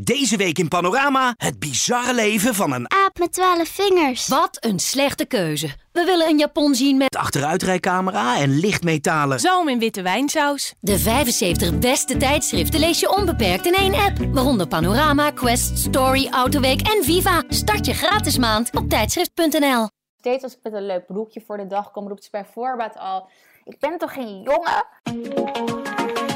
Deze 0.00 0.36
week 0.36 0.58
in 0.58 0.68
Panorama 0.68 1.34
het 1.36 1.58
bizarre 1.58 2.14
leven 2.14 2.54
van 2.54 2.72
een 2.72 2.90
Aap 2.90 3.18
met 3.18 3.32
twaalf 3.32 3.68
vingers. 3.68 4.28
Wat 4.28 4.56
een 4.60 4.78
slechte 4.78 5.24
keuze. 5.24 5.66
We 5.92 6.04
willen 6.04 6.28
een 6.28 6.38
Japon 6.38 6.74
zien 6.74 6.96
met 6.96 7.16
achteruitrijcamera 7.16 8.38
en 8.38 8.58
lichtmetalen. 8.58 9.40
Zoom 9.40 9.68
in 9.68 9.78
witte 9.78 10.02
wijnsaus. 10.02 10.74
de 10.80 10.98
75 10.98 11.78
beste 11.78 12.16
tijdschriften 12.16 12.80
lees 12.80 13.00
je 13.00 13.16
onbeperkt 13.16 13.66
in 13.66 13.74
één 13.74 13.94
app. 13.94 14.18
Waaronder 14.32 14.68
Panorama, 14.68 15.30
Quest, 15.30 15.78
Story, 15.78 16.28
Autoweek 16.30 16.80
en 16.80 17.04
Viva. 17.04 17.42
Start 17.48 17.86
je 17.86 17.94
gratis 17.94 18.38
maand 18.38 18.76
op 18.76 18.88
tijdschrift.nl. 18.88 19.88
Steeds 20.18 20.42
als 20.42 20.52
ik 20.52 20.58
met 20.62 20.72
een 20.72 20.86
leuk 20.86 21.06
broekje 21.06 21.42
voor 21.46 21.56
de 21.56 21.66
dag 21.66 21.90
kom, 21.90 22.08
roept 22.08 22.24
ze 22.24 22.30
bij 22.30 22.46
voorbaat 22.52 22.98
al: 22.98 23.28
Ik 23.64 23.78
ben 23.78 23.98
toch 23.98 24.12
geen 24.12 24.42
jongen? 24.42 26.27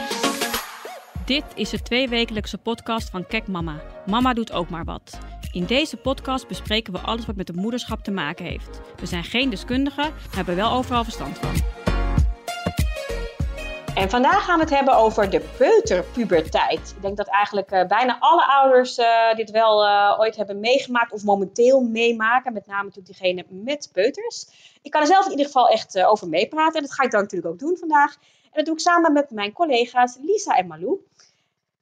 Dit 1.25 1.45
is 1.55 1.71
de 1.71 1.83
tweewekelijkse 1.83 2.59
podcast 2.59 3.11
van 3.11 3.27
Kek 3.27 3.47
Mama. 3.47 3.81
Mama 4.07 4.35
doet 4.35 4.53
ook 4.53 4.69
maar 4.69 4.85
wat. 4.85 5.19
In 5.53 5.65
deze 5.65 5.97
podcast 5.97 6.49
bespreken 6.49 6.93
we 6.93 6.99
alles 6.99 7.27
wat 7.27 7.37
met 7.37 7.49
het 7.49 7.57
moederschap 7.57 8.05
te 8.05 8.11
maken 8.11 8.45
heeft. 8.45 8.81
We 8.97 9.07
zijn 9.07 9.25
geen 9.25 9.51
deskundigen, 9.51 10.13
hebben 10.35 10.57
wel 10.57 10.71
overal 10.71 11.05
verstand 11.05 11.39
van. 11.39 11.55
En 13.95 14.11
vandaag 14.11 14.45
gaan 14.45 14.57
we 14.57 14.65
het 14.65 14.75
hebben 14.75 14.97
over 14.97 15.31
de 15.31 15.41
peuterpuberteit. 15.59 16.95
Ik 16.97 17.03
denk 17.03 17.17
dat 17.17 17.29
eigenlijk 17.29 17.71
eh, 17.71 17.87
bijna 17.87 18.17
alle 18.19 18.47
ouders 18.47 18.99
eh, 18.99 19.35
dit 19.35 19.51
wel 19.51 19.87
eh, 19.87 20.17
ooit 20.19 20.37
hebben 20.37 20.61
meegemaakt 20.61 21.13
of 21.13 21.25
momenteel 21.25 21.81
meemaken. 21.81 22.53
Met 22.53 22.67
name 22.67 22.85
natuurlijk 22.85 23.19
diegene 23.19 23.45
met 23.49 23.91
peuters. 23.93 24.47
Ik 24.83 24.91
kan 24.91 25.01
er 25.01 25.07
zelf 25.07 25.25
in 25.25 25.31
ieder 25.31 25.47
geval 25.47 25.69
echt 25.69 26.05
over 26.05 26.29
meepraten. 26.29 26.75
En 26.75 26.83
dat 26.83 26.93
ga 26.95 27.03
ik 27.03 27.11
dan 27.11 27.21
natuurlijk 27.21 27.53
ook 27.53 27.59
doen 27.59 27.77
vandaag. 27.77 28.17
En 28.53 28.59
dat 28.59 28.65
doe 28.65 28.75
ik 28.75 28.81
samen 28.81 29.13
met 29.13 29.31
mijn 29.31 29.53
collega's 29.53 30.19
Lisa 30.23 30.57
en 30.57 30.67
Malou. 30.67 31.01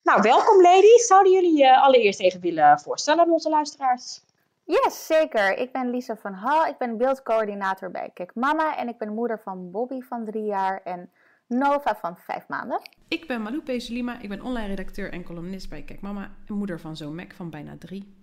Nou, 0.03 0.23
welkom 0.23 0.63
ladies. 0.63 1.07
Zouden 1.07 1.33
jullie 1.33 1.57
je 1.57 1.81
allereerst 1.81 2.21
even 2.21 2.41
willen 2.41 2.81
voorstellen 2.81 3.25
aan 3.25 3.31
onze 3.31 3.49
luisteraars? 3.49 4.21
Yes, 4.65 5.07
zeker. 5.07 5.57
Ik 5.59 5.73
ben 5.73 5.91
Lisa 5.91 6.17
van 6.17 6.33
Hal. 6.33 6.67
Ik 6.67 6.79
ben 6.79 6.97
beeldcoördinator 6.97 7.91
bij 7.91 8.11
Kijk 8.15 8.35
Mama. 8.35 8.77
En 8.77 8.89
ik 8.89 8.99
ben 8.99 9.15
moeder 9.15 9.41
van 9.45 9.71
Bobby 9.71 10.01
van 10.01 10.25
drie 10.25 10.45
jaar 10.45 10.81
en 10.85 11.11
Nova 11.47 11.97
van 12.01 12.17
vijf 12.17 12.49
maanden. 12.49 12.81
Ik 13.09 13.27
ben 13.27 13.43
Malou 13.43 13.63
Pesulima, 13.63 14.21
ik 14.21 14.29
ben 14.29 14.43
online 14.43 14.67
redacteur 14.67 15.13
en 15.13 15.25
columnist 15.25 15.69
bij 15.69 15.83
Kijk 15.83 16.01
Mama 16.01 16.31
en 16.47 16.55
moeder 16.55 16.81
van 16.81 16.97
zo'n 16.97 17.15
Mac 17.15 17.33
van 17.33 17.51
bijna 17.51 17.77
drie. 17.79 18.15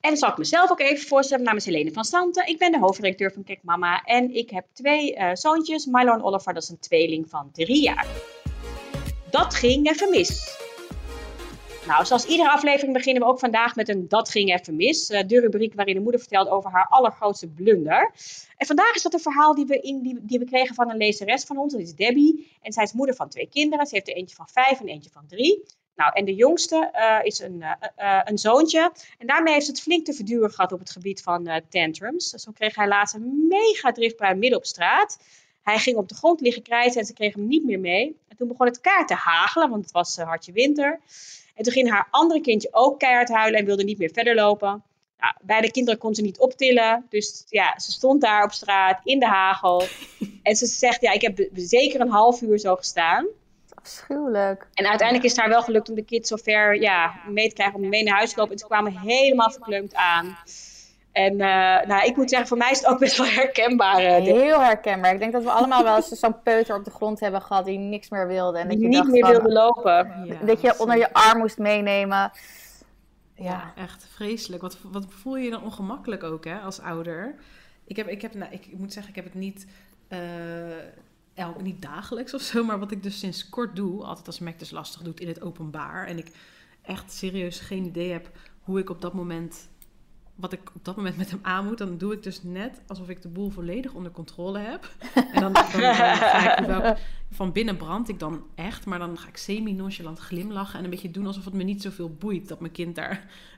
En 0.00 0.10
dan 0.10 0.16
zal 0.16 0.28
ik 0.28 0.36
mezelf 0.36 0.70
ook 0.70 0.80
even 0.80 1.06
voorstellen. 1.06 1.44
Mijn 1.44 1.56
naam 1.56 1.66
is 1.66 1.74
Helene 1.74 1.92
van 1.92 2.04
Santen. 2.04 2.46
Ik 2.46 2.58
ben 2.58 2.72
de 2.72 2.78
hoofdredacteur 2.78 3.32
van 3.32 3.44
Kijk 3.44 3.62
Mama. 3.62 4.02
En 4.02 4.34
ik 4.34 4.50
heb 4.50 4.66
twee 4.72 5.14
eh, 5.14 5.30
zoontjes, 5.32 5.86
Milo 5.86 6.12
en 6.12 6.22
Oliver. 6.22 6.54
Dat 6.54 6.62
is 6.62 6.68
een 6.68 6.78
tweeling 6.78 7.28
van 7.28 7.50
drie 7.52 7.82
jaar. 7.82 8.06
Dat 9.30 9.54
ging 9.54 9.88
even 9.88 10.10
mis. 10.10 10.63
Nou, 11.86 12.04
zoals 12.04 12.24
iedere 12.24 12.50
aflevering 12.50 12.92
beginnen 12.92 13.22
we 13.22 13.28
ook 13.28 13.38
vandaag 13.38 13.76
met 13.76 13.88
een 13.88 14.08
Dat 14.08 14.30
ging 14.30 14.52
even 14.52 14.76
mis. 14.76 15.08
eh, 15.10 15.26
de 15.26 15.40
rubriek 15.40 15.74
waarin 15.74 15.94
de 15.94 16.00
moeder 16.00 16.20
vertelt 16.20 16.48
over 16.48 16.70
haar 16.70 16.86
allergrootste 16.88 17.48
blunder. 17.48 18.14
En 18.56 18.66
vandaag 18.66 18.94
is 18.94 19.02
dat 19.02 19.12
een 19.12 19.20
verhaal 19.20 19.54
die 19.54 19.64
we, 19.66 19.80
in, 19.80 20.02
die, 20.02 20.18
die 20.22 20.38
we 20.38 20.44
kregen 20.44 20.74
van 20.74 20.90
een 20.90 20.96
lezeres 20.96 21.44
van 21.44 21.58
ons. 21.58 21.72
Dat 21.72 21.82
is 21.82 21.94
Debbie. 21.94 22.56
En 22.62 22.72
zij 22.72 22.82
is 22.82 22.92
moeder 22.92 23.14
van 23.14 23.28
twee 23.28 23.48
kinderen. 23.48 23.86
Ze 23.86 23.94
heeft 23.94 24.08
er 24.08 24.14
eentje 24.14 24.36
van 24.36 24.48
vijf 24.48 24.80
en 24.80 24.86
eentje 24.86 25.10
van 25.10 25.26
drie. 25.26 25.64
Nou, 25.96 26.12
en 26.14 26.24
de 26.24 26.34
jongste 26.34 26.90
eh, 26.92 27.18
is 27.22 27.38
een, 27.38 27.62
eh, 27.96 28.20
een 28.24 28.38
zoontje. 28.38 28.92
En 29.18 29.26
daarmee 29.26 29.54
heeft 29.54 29.66
het 29.66 29.80
flink 29.80 30.04
te 30.04 30.12
verduren 30.12 30.50
gehad 30.50 30.72
op 30.72 30.78
het 30.78 30.90
gebied 30.90 31.22
van 31.22 31.62
tantrums. 31.68 32.30
Zo 32.30 32.52
kreeg 32.52 32.74
hij 32.74 32.88
laatst 32.88 33.14
een 33.14 33.46
mega 33.48 33.92
driftbui 33.92 34.34
midden 34.34 34.58
op 34.58 34.64
straat. 34.64 35.18
Hij 35.62 35.78
ging 35.78 35.96
op 35.96 36.08
de 36.08 36.14
grond 36.14 36.40
liggen 36.40 36.62
krijten 36.62 37.00
en 37.00 37.06
ze 37.06 37.12
kreeg 37.12 37.34
hem 37.34 37.46
niet 37.46 37.64
meer 37.64 37.80
mee. 37.80 38.16
En 38.28 38.36
toen 38.36 38.48
begon 38.48 38.66
het 38.66 38.80
kaart 38.80 39.08
te 39.08 39.14
hagelen, 39.14 39.70
want 39.70 39.82
het 39.82 39.92
was 39.92 40.16
hartje 40.16 40.52
winter. 40.52 41.00
En 41.54 41.64
toen 41.64 41.72
ging 41.72 41.90
haar 41.90 42.08
andere 42.10 42.40
kindje 42.40 42.68
ook 42.70 42.98
keihard 42.98 43.28
huilen 43.28 43.60
en 43.60 43.66
wilde 43.66 43.84
niet 43.84 43.98
meer 43.98 44.10
verder 44.12 44.34
lopen. 44.34 44.82
Nou, 45.18 45.34
beide 45.42 45.70
kinderen 45.70 46.00
kon 46.00 46.14
ze 46.14 46.22
niet 46.22 46.38
optillen. 46.38 47.06
Dus 47.08 47.44
ja, 47.48 47.78
ze 47.78 47.92
stond 47.92 48.20
daar 48.20 48.44
op 48.44 48.52
straat 48.52 49.00
in 49.04 49.18
de 49.18 49.26
hagel. 49.26 49.82
en 50.42 50.56
ze 50.56 50.66
zegt, 50.66 51.00
ja, 51.00 51.12
ik 51.12 51.22
heb 51.22 51.48
zeker 51.54 52.00
een 52.00 52.10
half 52.10 52.40
uur 52.40 52.58
zo 52.58 52.76
gestaan. 52.76 53.26
Afschuwelijk. 53.74 54.68
En 54.74 54.86
uiteindelijk 54.86 55.26
is 55.26 55.32
het 55.32 55.40
haar 55.40 55.50
wel 55.50 55.62
gelukt 55.62 55.88
om 55.88 55.94
de 55.94 56.04
kids 56.04 56.28
zover 56.28 56.80
ja, 56.80 57.14
mee 57.28 57.48
te 57.48 57.54
krijgen 57.54 57.80
om 57.80 57.88
mee 57.88 58.02
naar 58.02 58.16
huis 58.16 58.30
te 58.30 58.36
lopen. 58.38 58.52
En 58.52 58.58
ze 58.58 58.66
kwamen 58.66 58.98
helemaal 58.98 59.50
verkleumd 59.50 59.94
aan. 59.94 60.38
En 61.14 61.32
eh, 61.40 61.86
nou, 61.86 62.06
ik 62.06 62.16
moet 62.16 62.28
zeggen, 62.30 62.48
voor 62.48 62.56
mij 62.56 62.70
is 62.70 62.78
het 62.78 62.86
ook 62.86 62.98
best 62.98 63.16
wel 63.16 63.26
herkenbaar. 63.26 63.96
eh, 63.98 64.24
dit- 64.24 64.34
Heel 64.34 64.60
herkenbaar. 64.60 65.12
Ik 65.12 65.18
denk 65.18 65.32
dat 65.32 65.42
we 65.42 65.50
allemaal 65.50 65.82
wel 65.82 65.96
eens 65.96 66.08
zo'n 66.08 66.42
peuter 66.42 66.76
op 66.76 66.84
de 66.84 66.90
grond 66.90 67.20
hebben 67.20 67.42
gehad 67.42 67.64
die 67.64 67.78
niks 67.78 68.08
meer 68.08 68.26
wilde. 68.26 68.58
En 68.58 68.68
dat 68.68 68.80
je 68.80 68.86
niet 68.88 68.96
dacht 68.96 69.10
meer 69.10 69.20
van, 69.24 69.30
wilde 69.30 69.52
lopen. 69.52 70.24
Ja, 70.26 70.46
dat 70.46 70.60
je 70.60 70.78
onder 70.78 70.96
je 70.96 71.12
arm 71.12 71.38
moest 71.38 71.58
meenemen. 71.58 72.16
Ja, 72.16 72.32
Ja. 73.44 73.72
echt 73.76 74.06
vreselijk. 74.14 74.62
Wat, 74.62 74.78
wat 74.82 75.06
voel 75.08 75.36
je 75.36 75.44
je 75.44 75.50
dan 75.50 75.62
ongemakkelijk 75.64 76.22
ook 76.22 76.44
hè, 76.44 76.58
als 76.58 76.80
ouder? 76.80 77.34
Ik, 77.86 77.96
heb, 77.96 78.08
ik, 78.08 78.22
heb, 78.22 78.34
nou, 78.34 78.52
ik, 78.52 78.66
ik 78.66 78.78
moet 78.78 78.92
zeggen, 78.92 79.10
ik 79.10 79.16
heb 79.16 79.24
het 79.24 79.34
niet, 79.34 79.66
eh, 80.08 80.18
elk, 81.34 81.60
niet 81.62 81.82
dagelijks 81.82 82.34
of 82.34 82.40
zo, 82.40 82.64
maar 82.64 82.78
wat 82.78 82.90
ik 82.90 83.02
dus 83.02 83.18
sinds 83.18 83.48
kort 83.48 83.76
doe, 83.76 84.04
altijd 84.04 84.26
als 84.26 84.38
Mac 84.38 84.58
dus 84.58 84.70
lastig 84.70 85.02
doet 85.02 85.20
in 85.20 85.28
het 85.28 85.42
openbaar. 85.42 86.06
En 86.06 86.18
ik 86.18 86.26
echt 86.82 87.12
serieus 87.12 87.60
geen 87.60 87.84
idee 87.84 88.12
heb 88.12 88.28
hoe 88.62 88.78
ik 88.78 88.90
op 88.90 89.00
dat 89.00 89.12
moment, 89.12 89.68
wat 90.34 90.52
ik 90.52 90.60
op 90.74 90.84
dat 90.84 90.96
moment 90.96 91.16
met 91.16 91.30
hem 91.30 91.38
aan 91.42 91.66
moet, 91.66 91.78
dan 91.78 91.98
doe 91.98 92.12
ik 92.12 92.22
dus 92.22 92.42
net 92.42 92.80
alsof 92.86 93.08
ik 93.08 93.22
de 93.22 93.28
boel 93.28 93.50
volledig 93.50 93.92
onder 93.92 94.12
controle 94.12 94.58
heb. 94.58 94.90
En 95.14 95.40
dan, 95.40 95.52
dan, 95.52 95.80
dan 95.80 95.94
ga 95.94 96.58
ik, 96.58 96.96
van 97.30 97.52
binnen 97.52 97.76
brand 97.76 98.08
ik 98.08 98.18
dan 98.18 98.42
echt, 98.54 98.86
maar 98.86 98.98
dan 98.98 99.18
ga 99.18 99.28
ik 99.28 99.36
semi-nonchalant 99.36 100.18
glimlachen 100.18 100.78
en 100.78 100.84
een 100.84 100.90
beetje 100.90 101.10
doen 101.10 101.26
alsof 101.26 101.44
het 101.44 101.54
me 101.54 101.62
niet 101.62 101.82
zoveel 101.82 102.10
boeit 102.10 102.48
dat 102.48 102.60
mijn 102.60 102.72
kind 102.72 102.94
daar 102.94 103.10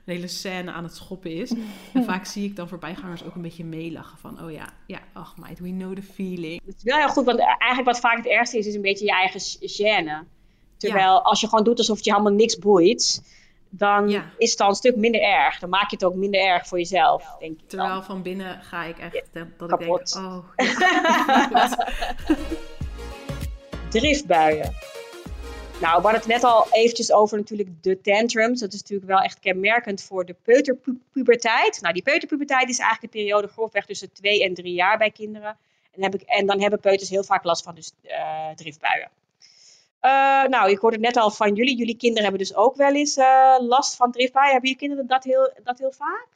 een 0.05 0.13
hele 0.13 0.27
scène 0.27 0.71
aan 0.71 0.83
het 0.83 0.95
schoppen 0.95 1.31
is. 1.31 1.53
En 1.93 2.03
vaak 2.03 2.25
zie 2.25 2.45
ik 2.45 2.55
dan 2.55 2.67
voorbijgangers 2.67 3.23
ook 3.23 3.35
een 3.35 3.41
beetje 3.41 3.65
meelachen 3.65 4.17
van, 4.17 4.43
oh 4.43 4.51
ja, 4.51 4.69
ja, 4.87 4.99
ach 5.13 5.37
meid, 5.37 5.59
we 5.59 5.69
know 5.69 5.95
the 5.95 6.01
feeling. 6.01 6.61
Het 6.65 6.75
is 6.77 6.83
wel 6.83 6.97
heel 6.97 7.09
goed, 7.09 7.25
want 7.25 7.39
eigenlijk 7.39 7.85
wat 7.85 7.99
vaak 7.99 8.17
het 8.17 8.27
ergste 8.27 8.57
is, 8.57 8.67
is 8.67 8.75
een 8.75 8.81
beetje 8.81 9.05
je 9.05 9.11
eigen 9.11 9.41
gêne. 9.59 10.35
Terwijl 10.77 11.21
als 11.21 11.41
je 11.41 11.47
gewoon 11.47 11.63
doet 11.63 11.77
alsof 11.77 11.95
het 11.95 12.05
je 12.05 12.11
helemaal 12.11 12.33
niks 12.33 12.57
boeit, 12.57 13.21
dan 13.69 14.09
Ja. 14.09 14.25
is 14.37 14.51
het 14.51 14.59
al 14.61 14.69
een 14.69 14.75
stuk 14.75 14.95
minder 14.95 15.21
erg. 15.21 15.59
Dan 15.59 15.69
maak 15.69 15.89
je 15.89 15.95
het 15.95 16.05
ook 16.05 16.15
minder 16.15 16.41
erg 16.41 16.67
voor 16.67 16.77
jezelf, 16.77 17.35
denk 17.39 17.51
ik. 17.51 17.57
dan. 17.59 17.67
Terwijl 17.67 18.01
van 18.03 18.21
binnen 18.21 18.61
ga 18.61 18.83
ik 18.83 18.97
echt, 18.99 19.21
dat, 19.31 19.47
dat 19.57 19.71
ik 19.71 19.77
Kapot. 19.77 20.13
denk, 20.13 20.25
oh, 20.25 20.43
ja, 21.51 21.77
driftbuien. 23.89 24.73
Nou, 25.81 25.95
we 25.95 26.01
hadden 26.01 26.19
het 26.21 26.27
net 26.27 26.43
al 26.43 26.67
eventjes 26.71 27.11
over 27.11 27.37
natuurlijk 27.37 27.69
de 27.81 28.01
tantrums. 28.01 28.59
Dat 28.59 28.73
is 28.73 28.79
natuurlijk 28.81 29.09
wel 29.09 29.19
echt 29.19 29.39
kenmerkend 29.39 30.01
voor 30.03 30.25
de 30.25 30.35
peuterpuberteit. 30.43 31.81
Nou, 31.81 31.93
die 31.93 32.03
peuterpuberteit 32.03 32.69
is 32.69 32.79
eigenlijk 32.79 33.13
de 33.13 33.19
periode 33.19 33.47
grofweg 33.47 33.85
tussen 33.85 34.11
twee 34.13 34.43
en 34.43 34.53
drie 34.53 34.73
jaar 34.73 34.97
bij 34.97 35.11
kinderen. 35.11 35.57
En, 35.95 36.03
heb 36.03 36.13
ik, 36.15 36.21
en 36.21 36.45
dan 36.45 36.61
hebben 36.61 36.79
peuters 36.79 37.09
heel 37.09 37.23
vaak 37.23 37.43
last 37.43 37.63
van 37.63 37.75
dus, 37.75 37.91
eh, 38.03 38.49
driftbuien. 38.55 39.09
Eh, 39.99 40.43
nou, 40.43 40.71
ik 40.71 40.77
hoorde 40.77 40.97
net 40.97 41.17
al 41.17 41.31
van 41.31 41.53
jullie. 41.55 41.77
Jullie 41.77 41.97
kinderen 41.97 42.23
hebben 42.23 42.41
dus 42.47 42.55
ook 42.55 42.75
wel 42.75 42.93
eens 42.93 43.17
eh, 43.17 43.55
last 43.59 43.95
van 43.95 44.11
driftbuien. 44.11 44.51
Hebben 44.51 44.69
jullie 44.69 44.85
kinderen 44.85 45.07
dat 45.07 45.23
heel, 45.23 45.53
dat 45.63 45.79
heel 45.79 45.91
vaak? 45.91 46.27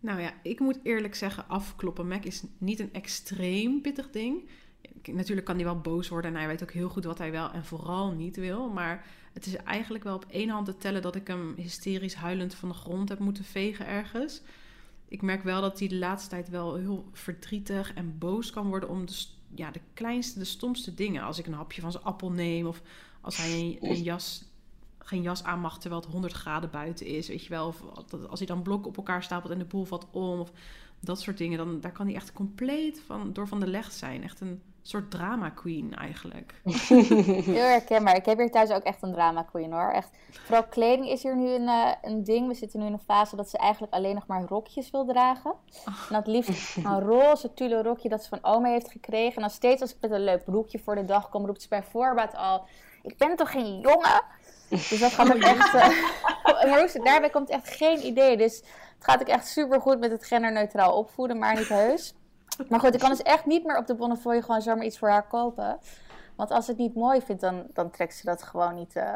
Nou 0.00 0.20
ja, 0.20 0.32
ik 0.42 0.60
moet 0.60 0.78
eerlijk 0.82 1.14
zeggen, 1.14 1.48
afkloppen 1.48 2.08
Mac 2.08 2.24
is 2.24 2.42
niet 2.58 2.80
een 2.80 2.92
extreem 2.92 3.80
pittig 3.80 4.10
ding. 4.10 4.48
Natuurlijk 5.04 5.46
kan 5.46 5.54
hij 5.56 5.64
wel 5.64 5.80
boos 5.80 6.08
worden 6.08 6.30
en 6.30 6.36
hij 6.36 6.46
weet 6.46 6.62
ook 6.62 6.72
heel 6.72 6.88
goed 6.88 7.04
wat 7.04 7.18
hij 7.18 7.30
wel 7.30 7.50
en 7.50 7.64
vooral 7.64 8.10
niet 8.10 8.36
wil. 8.36 8.68
Maar 8.68 9.06
het 9.32 9.46
is 9.46 9.56
eigenlijk 9.56 10.04
wel 10.04 10.14
op 10.14 10.26
één 10.30 10.48
hand 10.48 10.66
te 10.66 10.76
tellen 10.76 11.02
dat 11.02 11.14
ik 11.14 11.26
hem 11.26 11.54
hysterisch 11.56 12.14
huilend 12.14 12.54
van 12.54 12.68
de 12.68 12.74
grond 12.74 13.08
heb 13.08 13.18
moeten 13.18 13.44
vegen 13.44 13.86
ergens. 13.86 14.42
Ik 15.08 15.22
merk 15.22 15.42
wel 15.42 15.60
dat 15.60 15.78
hij 15.78 15.88
de 15.88 15.96
laatste 15.96 16.30
tijd 16.30 16.48
wel 16.48 16.74
heel 16.74 17.08
verdrietig 17.12 17.94
en 17.94 18.18
boos 18.18 18.50
kan 18.50 18.68
worden 18.68 18.88
om 18.88 19.06
de, 19.06 19.24
ja, 19.54 19.70
de 19.70 19.80
kleinste, 19.94 20.38
de 20.38 20.44
stomste 20.44 20.94
dingen. 20.94 21.22
Als 21.22 21.38
ik 21.38 21.46
een 21.46 21.52
hapje 21.52 21.80
van 21.80 21.92
zijn 21.92 22.04
appel 22.04 22.30
neem 22.30 22.66
of 22.66 22.82
als 23.20 23.36
hij 23.36 23.60
een, 23.60 23.78
een 23.80 24.02
jas 24.02 24.44
geen 24.98 25.22
jas 25.22 25.44
aan 25.44 25.60
mag 25.60 25.78
terwijl 25.78 26.02
het 26.02 26.10
100 26.10 26.32
graden 26.32 26.70
buiten 26.70 27.06
is, 27.06 27.28
weet 27.28 27.42
je 27.42 27.48
wel. 27.48 27.66
Of 27.66 27.82
als 28.28 28.38
hij 28.38 28.48
dan 28.48 28.62
blokken 28.62 28.88
op 28.88 28.96
elkaar 28.96 29.22
stapelt 29.22 29.52
en 29.52 29.58
de 29.58 29.64
boel 29.64 29.84
valt 29.84 30.06
om, 30.10 30.40
of 30.40 30.52
dat 31.00 31.20
soort 31.20 31.38
dingen, 31.38 31.58
dan 31.58 31.80
daar 31.80 31.92
kan 31.92 32.06
hij 32.06 32.14
echt 32.14 32.32
compleet 32.32 33.02
van, 33.06 33.32
door 33.32 33.48
van 33.48 33.60
de 33.60 33.66
leg 33.66 33.92
zijn. 33.92 34.22
Echt 34.22 34.40
een 34.40 34.62
soort 34.86 35.10
drama 35.10 35.48
queen 35.50 35.94
eigenlijk. 35.94 36.54
Heel 37.44 37.54
herkenbaar. 37.68 38.16
Ik 38.16 38.24
heb 38.26 38.38
hier 38.38 38.50
thuis 38.50 38.70
ook 38.70 38.82
echt 38.82 39.02
een 39.02 39.12
drama 39.12 39.42
queen 39.42 39.72
hoor. 39.72 39.90
Echt. 39.90 40.10
Vooral 40.30 40.64
kleding 40.64 41.08
is 41.08 41.22
hier 41.22 41.36
nu 41.36 41.48
een, 41.48 41.68
eh, 41.68 41.90
een 42.02 42.24
ding. 42.24 42.48
We 42.48 42.54
zitten 42.54 42.80
nu 42.80 42.86
in 42.86 42.92
een 42.92 42.98
fase 43.06 43.36
dat 43.36 43.48
ze 43.50 43.58
eigenlijk 43.58 43.92
alleen 43.92 44.14
nog 44.14 44.26
maar 44.26 44.42
rokjes 44.48 44.90
wil 44.90 45.04
dragen. 45.06 45.54
En 45.84 45.92
dat 46.14 46.26
liefst 46.26 46.76
een 46.76 47.00
roze 47.00 47.54
tulle 47.54 47.82
rokje 47.82 48.08
dat 48.08 48.22
ze 48.22 48.28
van 48.28 48.38
oma 48.44 48.68
heeft 48.68 48.90
gekregen. 48.90 49.34
En 49.34 49.40
dan 49.40 49.50
steeds 49.50 49.80
als 49.80 49.90
ik 49.90 49.96
met 50.00 50.10
een 50.10 50.24
leuk 50.24 50.44
broekje 50.44 50.78
voor 50.78 50.94
de 50.94 51.04
dag 51.04 51.28
kom, 51.28 51.46
roept 51.46 51.62
ze 51.62 51.68
bij 51.68 51.82
voorbaat 51.82 52.36
al... 52.36 52.64
Ik 53.02 53.16
ben 53.18 53.36
toch 53.36 53.50
geen 53.50 53.80
jongen? 53.80 54.22
Dus 54.68 55.00
dat 55.00 55.12
gaat 55.12 55.34
ook 55.34 55.42
echt... 55.56 55.74
eh, 55.74 55.88
maar 56.70 56.88
ze- 56.88 57.00
daarbij 57.04 57.30
komt 57.30 57.48
echt 57.50 57.68
geen 57.68 58.06
idee. 58.06 58.36
Dus 58.36 58.56
het 58.94 59.04
gaat 59.04 59.20
ook 59.20 59.28
echt 59.28 59.46
super 59.46 59.80
goed 59.80 59.98
met 59.98 60.10
het 60.10 60.26
genderneutraal 60.26 60.96
opvoeden, 60.96 61.38
maar 61.38 61.54
niet 61.56 61.68
heus. 61.68 62.14
Maar 62.68 62.80
goed, 62.80 62.94
ik 62.94 63.00
kan 63.00 63.10
dus 63.10 63.22
echt 63.22 63.46
niet 63.46 63.64
meer 63.64 63.78
op 63.78 63.86
de 63.86 63.94
Bonnefoy 63.94 64.42
gewoon 64.42 64.62
zomaar 64.62 64.84
iets 64.84 64.98
voor 64.98 65.08
haar 65.08 65.26
kopen. 65.26 65.78
Want 66.36 66.50
als 66.50 66.64
ze 66.64 66.70
het 66.70 66.80
niet 66.80 66.94
mooi 66.94 67.20
vindt, 67.20 67.40
dan, 67.40 67.66
dan 67.72 67.90
trekt 67.90 68.14
ze 68.14 68.24
dat 68.24 68.42
gewoon 68.42 68.74
niet, 68.74 68.96
eh, 68.96 69.12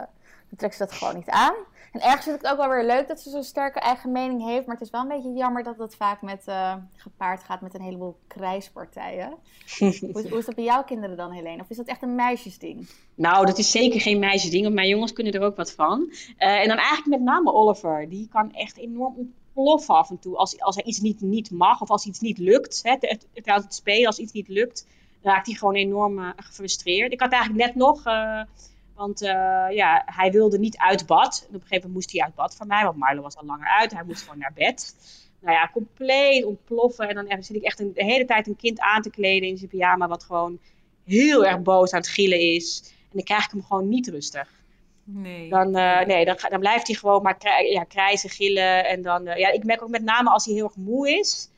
dan 0.49 0.57
trekt 0.57 0.75
ze 0.75 0.85
dat 0.85 0.93
gewoon 0.93 1.15
niet 1.15 1.29
aan. 1.29 1.55
En 1.93 2.01
ergens 2.01 2.25
vind 2.25 2.37
ik 2.37 2.43
het 2.43 2.51
ook 2.51 2.59
wel 2.59 2.69
weer 2.69 2.85
leuk 2.85 3.09
dat 3.09 3.21
ze 3.21 3.31
zo'n 3.31 3.43
sterke 3.43 3.81
eigen 3.81 4.13
mening 4.13 4.45
heeft. 4.45 4.67
Maar 4.67 4.75
het 4.75 4.85
is 4.85 4.91
wel 4.91 5.01
een 5.01 5.09
beetje 5.09 5.33
jammer 5.33 5.63
dat 5.63 5.79
dat 5.79 5.95
vaak 5.95 6.23
met, 6.23 6.43
eh, 6.47 6.75
gepaard 6.97 7.43
gaat 7.43 7.61
met 7.61 7.75
een 7.75 7.81
heleboel 7.81 8.19
krijspartijen. 8.27 9.35
hoe, 9.79 10.29
hoe 10.29 10.39
is 10.39 10.45
dat 10.45 10.55
bij 10.55 10.65
jouw 10.65 10.85
kinderen 10.85 11.17
dan, 11.17 11.33
Helene? 11.33 11.63
Of 11.63 11.71
is 11.71 11.77
dat 11.77 11.87
echt 11.87 12.03
een 12.03 12.15
meisjesding? 12.15 12.91
Nou, 13.15 13.47
dat 13.47 13.59
is 13.59 13.71
zeker 13.71 14.01
geen 14.01 14.19
meisjesding, 14.19 14.63
want 14.63 14.75
mijn 14.75 14.89
jongens 14.89 15.13
kunnen 15.13 15.33
er 15.33 15.43
ook 15.43 15.57
wat 15.57 15.73
van. 15.73 16.13
Eh, 16.37 16.61
en 16.61 16.69
dan 16.69 16.77
eigenlijk 16.77 17.07
met 17.07 17.21
name 17.21 17.53
Oliver. 17.53 18.09
Die 18.09 18.29
kan 18.29 18.53
echt 18.53 18.77
enorm 18.77 19.35
ontploffen 19.59 19.95
af 19.95 20.11
en 20.11 20.19
toe. 20.19 20.37
Als, 20.37 20.61
als 20.61 20.77
er 20.77 20.85
iets 20.85 21.01
niet, 21.01 21.21
niet 21.21 21.51
mag 21.51 21.81
of 21.81 21.91
als 21.91 22.07
iets 22.07 22.21
niet 22.21 22.39
lukt. 22.39 22.81
Hè, 22.83 22.91
het, 23.01 23.27
het, 23.35 23.75
spelen, 23.75 24.07
als 24.07 24.19
iets 24.19 24.33
niet 24.33 24.49
lukt, 24.49 24.87
raakt 25.23 25.47
hij 25.47 25.55
gewoon 25.55 25.75
enorm 25.75 26.19
uh, 26.19 26.29
gefrustreerd. 26.37 27.13
Ik 27.13 27.21
had 27.21 27.33
eigenlijk 27.33 27.65
net 27.65 27.75
nog... 27.75 28.03
Want 28.95 29.23
uh, 29.23 29.29
ja, 29.71 30.03
hij 30.07 30.31
wilde 30.31 30.59
niet 30.59 30.77
uit 30.77 31.07
bad. 31.07 31.47
En 31.49 31.55
op 31.55 31.55
een 31.55 31.61
gegeven 31.61 31.77
moment 31.77 31.95
moest 31.95 32.13
hij 32.13 32.23
uit 32.23 32.35
bad 32.35 32.55
van 32.55 32.67
mij, 32.67 32.85
want 32.85 32.97
Marlo 32.97 33.23
was 33.23 33.37
al 33.37 33.45
langer 33.45 33.69
uit. 33.69 33.93
Hij 33.93 34.05
moest 34.05 34.23
gewoon 34.23 34.39
naar 34.39 34.53
bed. 34.55 34.95
Nou 35.41 35.55
ja, 35.55 35.71
compleet 35.73 36.45
ontploffen. 36.45 37.09
En 37.09 37.15
dan 37.15 37.43
zit 37.43 37.57
ik 37.57 37.63
echt 37.63 37.81
een, 37.81 37.93
de 37.95 38.05
hele 38.05 38.25
tijd 38.25 38.47
een 38.47 38.57
kind 38.57 38.81
aan 38.81 39.03
te 39.03 39.11
kleden 39.11 39.49
in 39.49 39.57
zijn 39.57 39.71
pyjama, 39.71 40.09
wat 40.09 40.25
gewoon 40.25 40.59
heel 41.05 41.47
erg 41.47 41.63
boos 41.63 41.93
aan 41.93 42.01
het 42.01 42.09
gillen 42.09 42.41
is. 42.41 42.83
En 42.85 43.11
dan 43.13 43.23
krijg 43.23 43.45
ik 43.45 43.51
hem 43.51 43.63
gewoon 43.63 43.89
niet 43.89 44.09
rustig. 44.09 44.58
Nee. 45.11 45.51
Dan, 45.51 45.77
uh, 45.77 46.01
nee, 46.01 46.25
dan, 46.25 46.37
dan 46.49 46.61
blijft 46.61 46.87
hij 46.87 46.97
gewoon 46.97 47.23
maar 47.23 47.37
krij, 47.37 47.71
ja, 47.71 47.85
krijzen, 47.85 48.31
gillen. 48.31 48.87
En 48.87 49.03
dan, 49.03 49.27
uh, 49.27 49.37
ja, 49.37 49.49
ik 49.49 49.65
merk 49.65 49.83
ook 49.83 49.89
met 49.89 50.03
name 50.03 50.31
als 50.31 50.45
hij 50.45 50.55
heel 50.55 50.65
erg 50.65 50.77
moe 50.77 51.19
is, 51.19 51.49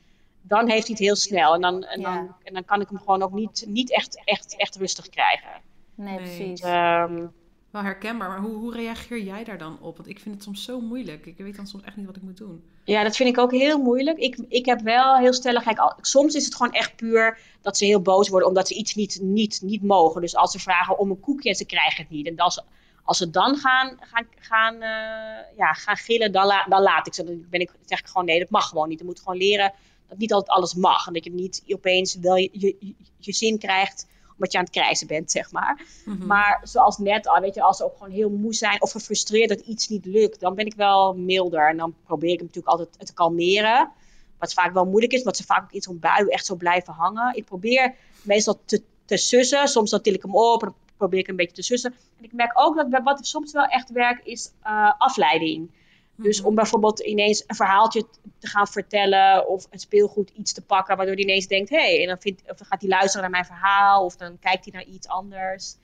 dan 0.41 0.69
heeft 0.69 0.87
hij 0.87 0.95
het 0.95 1.05
heel 1.05 1.15
snel. 1.15 1.53
En 1.53 1.61
dan, 1.61 1.83
en 1.83 1.99
ja. 1.99 2.15
dan, 2.15 2.35
en 2.43 2.53
dan 2.53 2.65
kan 2.65 2.81
ik 2.81 2.89
hem 2.89 2.97
gewoon 2.97 3.21
ook 3.21 3.31
niet, 3.31 3.65
niet 3.67 3.91
echt, 3.91 4.21
echt, 4.23 4.55
echt 4.55 4.75
rustig 4.75 5.09
krijgen. 5.09 5.49
Nee, 5.95 6.15
precies. 6.15 6.63
Um, 6.63 7.31
wel 7.71 7.81
herkenbaar, 7.81 8.29
maar 8.29 8.39
hoe, 8.39 8.55
hoe 8.55 8.73
reageer 8.73 9.21
jij 9.21 9.43
daar 9.43 9.57
dan 9.57 9.77
op? 9.81 9.97
Want 9.97 10.09
ik 10.09 10.19
vind 10.19 10.35
het 10.35 10.43
soms 10.43 10.63
zo 10.63 10.79
moeilijk. 10.81 11.25
Ik 11.25 11.37
weet 11.37 11.55
dan 11.55 11.67
soms 11.67 11.83
echt 11.83 11.95
niet 11.95 12.05
wat 12.05 12.15
ik 12.15 12.21
moet 12.21 12.37
doen. 12.37 12.63
Ja, 12.83 13.03
dat 13.03 13.15
vind 13.15 13.29
ik 13.29 13.37
ook 13.37 13.51
heel 13.51 13.77
moeilijk. 13.77 14.17
Ik, 14.17 14.37
ik 14.47 14.65
heb 14.65 14.81
wel 14.81 15.17
heel 15.17 15.33
stellig... 15.33 15.63
Kijk, 15.63 15.79
soms 16.01 16.35
is 16.35 16.45
het 16.45 16.55
gewoon 16.55 16.71
echt 16.71 16.95
puur 16.95 17.39
dat 17.61 17.77
ze 17.77 17.85
heel 17.85 18.01
boos 18.01 18.29
worden... 18.29 18.47
omdat 18.47 18.67
ze 18.67 18.73
iets 18.73 18.95
niet, 18.95 19.19
niet, 19.21 19.61
niet 19.63 19.83
mogen. 19.83 20.21
Dus 20.21 20.35
als 20.35 20.51
ze 20.51 20.59
vragen 20.59 20.97
om 20.97 21.09
een 21.09 21.19
koekje 21.19 21.49
en 21.49 21.55
ze 21.55 21.65
krijgen 21.65 22.03
het 22.03 22.11
niet. 22.11 22.27
En 22.27 22.37
als, 22.37 22.63
als 23.03 23.17
ze 23.17 23.29
dan 23.29 23.57
gaan, 23.57 23.97
gaan, 23.99 24.27
gaan, 24.35 24.73
uh, 24.73 25.57
ja, 25.57 25.73
gaan 25.73 25.97
gillen, 25.97 26.31
dan, 26.31 26.45
la, 26.45 26.65
dan 26.69 26.81
laat 26.81 27.07
ik 27.07 27.13
ze. 27.13 27.23
Dan 27.23 27.45
ben 27.49 27.59
ik, 27.59 27.71
zeg 27.85 27.99
ik 27.99 28.07
gewoon 28.07 28.25
nee, 28.25 28.39
dat 28.39 28.49
mag 28.49 28.67
gewoon 28.67 28.89
niet. 28.89 28.99
Je 28.99 29.05
moet 29.05 29.19
gewoon 29.19 29.37
leren 29.37 29.73
dat 30.07 30.17
niet 30.17 30.33
altijd 30.33 30.57
alles 30.57 30.73
mag. 30.73 31.07
En 31.07 31.13
dat 31.13 31.23
je 31.23 31.31
niet 31.31 31.63
opeens 31.67 32.15
wel 32.15 32.35
je, 32.35 32.49
je, 32.51 32.75
je, 32.79 32.93
je 33.17 33.33
zin 33.33 33.57
krijgt 33.57 34.07
omdat 34.41 34.51
je 34.51 34.57
aan 34.57 34.63
het 34.63 34.73
krijzen 34.73 35.07
bent, 35.07 35.31
zeg 35.31 35.51
maar. 35.51 35.85
Mhm. 36.05 36.25
Maar 36.25 36.61
zoals 36.63 36.97
net 36.97 37.27
al, 37.27 37.41
weet 37.41 37.55
je, 37.55 37.61
als 37.61 37.77
ze 37.77 37.83
ook 37.83 37.97
gewoon 37.97 38.13
heel 38.13 38.29
moe 38.29 38.53
zijn 38.53 38.81
of 38.81 38.91
gefrustreerd 38.91 39.49
dat 39.49 39.59
iets 39.59 39.87
niet 39.87 40.05
lukt, 40.05 40.39
dan 40.39 40.55
ben 40.55 40.65
ik 40.65 40.73
wel 40.73 41.13
milder. 41.13 41.69
En 41.69 41.77
dan 41.77 41.95
probeer 42.05 42.31
ik 42.31 42.37
hem 42.37 42.45
natuurlijk 42.45 42.73
altijd 42.73 43.07
te 43.07 43.13
kalmeren. 43.13 43.91
Wat 44.37 44.53
vaak 44.53 44.73
wel 44.73 44.85
moeilijk 44.85 45.13
is, 45.13 45.19
omdat 45.19 45.37
ze 45.37 45.43
vaak 45.43 45.63
ook 45.63 45.71
iets 45.71 45.87
op 45.87 46.01
bui 46.01 46.27
echt 46.27 46.45
zo 46.45 46.55
blijven 46.55 46.93
hangen. 46.93 47.35
Ik 47.35 47.45
probeer 47.45 47.95
meestal 48.21 48.59
te, 48.65 48.83
te 49.05 49.17
sussen. 49.17 49.67
Soms 49.67 49.89
dan 49.89 50.01
til 50.01 50.13
ik 50.13 50.21
hem 50.21 50.35
op 50.35 50.63
en 50.63 50.73
probeer 51.01 51.19
ik 51.19 51.27
een 51.27 51.35
beetje 51.35 51.55
te 51.55 51.61
sussen. 51.61 51.93
En 52.17 52.23
ik 52.23 52.33
merk 52.33 52.51
ook 52.53 52.91
dat 52.91 53.03
wat 53.03 53.25
soms 53.27 53.51
wel 53.51 53.65
echt 53.65 53.89
werkt, 53.91 54.25
is 54.25 54.51
uh, 54.63 54.91
afleiding. 54.97 55.69
Dus 56.15 56.41
om 56.41 56.55
bijvoorbeeld 56.55 56.99
ineens 56.99 57.43
een 57.47 57.55
verhaaltje 57.55 58.05
te 58.39 58.47
gaan 58.47 58.67
vertellen 58.67 59.47
of 59.47 59.67
een 59.69 59.79
speelgoed 59.79 60.29
iets 60.29 60.53
te 60.53 60.61
pakken, 60.61 60.97
waardoor 60.97 61.15
hij 61.15 61.23
ineens 61.23 61.47
denkt, 61.47 61.69
hé, 61.69 61.77
hey, 61.77 62.01
en 62.01 62.07
dan, 62.07 62.19
vindt, 62.19 62.41
of 62.41 62.57
dan 62.57 62.67
gaat 62.67 62.81
hij 62.81 62.89
luisteren 62.89 63.21
naar 63.21 63.29
mijn 63.29 63.45
verhaal 63.45 64.05
of 64.05 64.15
dan 64.15 64.39
kijkt 64.39 64.65
hij 64.65 64.73
naar 64.73 64.93
iets 64.93 65.07
anders. 65.07 65.75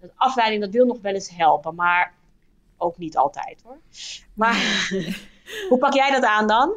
Dat 0.00 0.10
afleiding, 0.14 0.62
dat 0.62 0.72
wil 0.72 0.86
nog 0.86 1.00
wel 1.00 1.14
eens 1.14 1.36
helpen, 1.36 1.74
maar 1.74 2.14
ook 2.76 2.98
niet 2.98 3.16
altijd 3.16 3.62
hoor. 3.64 3.78
Maar 4.34 4.88
hoe 5.68 5.78
pak 5.78 5.94
jij 5.94 6.10
dat 6.10 6.24
aan 6.24 6.46
dan? 6.46 6.72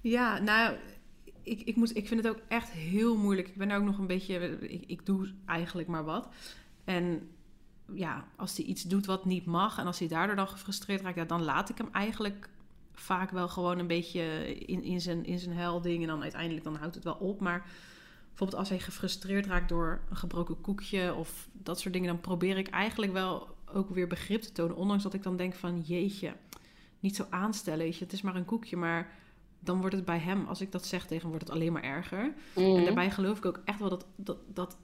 Ja, 0.00 0.38
nou, 0.38 0.76
ik, 1.42 1.60
ik, 1.60 1.76
moet, 1.76 1.96
ik 1.96 2.08
vind 2.08 2.24
het 2.24 2.34
ook 2.34 2.42
echt 2.48 2.70
heel 2.70 3.16
moeilijk. 3.16 3.48
Ik 3.48 3.56
ben 3.56 3.70
ook 3.70 3.82
nog 3.82 3.98
een 3.98 4.06
beetje, 4.06 4.58
ik, 4.60 4.84
ik 4.86 5.06
doe 5.06 5.34
eigenlijk 5.46 5.88
maar 5.88 6.04
wat. 6.04 6.28
En 6.84 7.30
ja, 7.94 8.24
als 8.36 8.56
hij 8.56 8.66
iets 8.66 8.82
doet 8.82 9.06
wat 9.06 9.24
niet 9.24 9.44
mag 9.44 9.78
en 9.78 9.86
als 9.86 9.98
hij 9.98 10.08
daardoor 10.08 10.36
dan 10.36 10.48
gefrustreerd 10.48 11.00
raakt, 11.00 11.16
ja, 11.16 11.24
dan 11.24 11.42
laat 11.42 11.68
ik 11.68 11.78
hem 11.78 11.88
eigenlijk 11.92 12.48
vaak 12.92 13.30
wel 13.30 13.48
gewoon 13.48 13.78
een 13.78 13.86
beetje 13.86 14.56
in, 14.58 14.82
in, 14.82 15.00
zijn, 15.00 15.24
in 15.24 15.38
zijn 15.38 15.56
helding. 15.56 16.02
En 16.02 16.08
dan 16.08 16.22
uiteindelijk 16.22 16.64
dan 16.64 16.76
houdt 16.76 16.94
het 16.94 17.04
wel 17.04 17.14
op. 17.14 17.40
Maar 17.40 17.66
bijvoorbeeld 18.28 18.60
als 18.60 18.68
hij 18.68 18.78
gefrustreerd 18.78 19.46
raakt 19.46 19.68
door 19.68 20.00
een 20.10 20.16
gebroken 20.16 20.60
koekje 20.60 21.14
of 21.14 21.48
dat 21.52 21.80
soort 21.80 21.94
dingen, 21.94 22.08
dan 22.08 22.20
probeer 22.20 22.58
ik 22.58 22.68
eigenlijk 22.68 23.12
wel 23.12 23.56
ook 23.72 23.90
weer 23.90 24.06
begrip 24.06 24.42
te 24.42 24.52
tonen. 24.52 24.76
Ondanks 24.76 25.02
dat 25.02 25.14
ik 25.14 25.22
dan 25.22 25.36
denk 25.36 25.54
van 25.54 25.80
jeetje, 25.80 26.32
niet 27.00 27.16
zo 27.16 27.26
aanstellen. 27.30 27.84
Weet 27.84 27.96
je, 27.96 28.04
het 28.04 28.12
is 28.12 28.22
maar 28.22 28.36
een 28.36 28.44
koekje, 28.44 28.76
maar 28.76 29.12
dan 29.60 29.80
wordt 29.80 29.94
het 29.94 30.04
bij 30.04 30.18
hem, 30.18 30.46
als 30.46 30.60
ik 30.60 30.72
dat 30.72 30.86
zeg 30.86 31.00
tegen 31.02 31.20
hem, 31.20 31.30
wordt 31.30 31.44
het 31.44 31.54
alleen 31.54 31.72
maar 31.72 31.82
erger. 31.82 32.34
Mhm. 32.54 32.76
En 32.76 32.84
daarbij 32.84 33.10
geloof 33.10 33.38
ik 33.38 33.44
ook 33.44 33.60
echt 33.64 33.78
wel 33.78 33.88
dat, 33.88 34.06
dat, 34.16 34.38
dat 34.54 34.76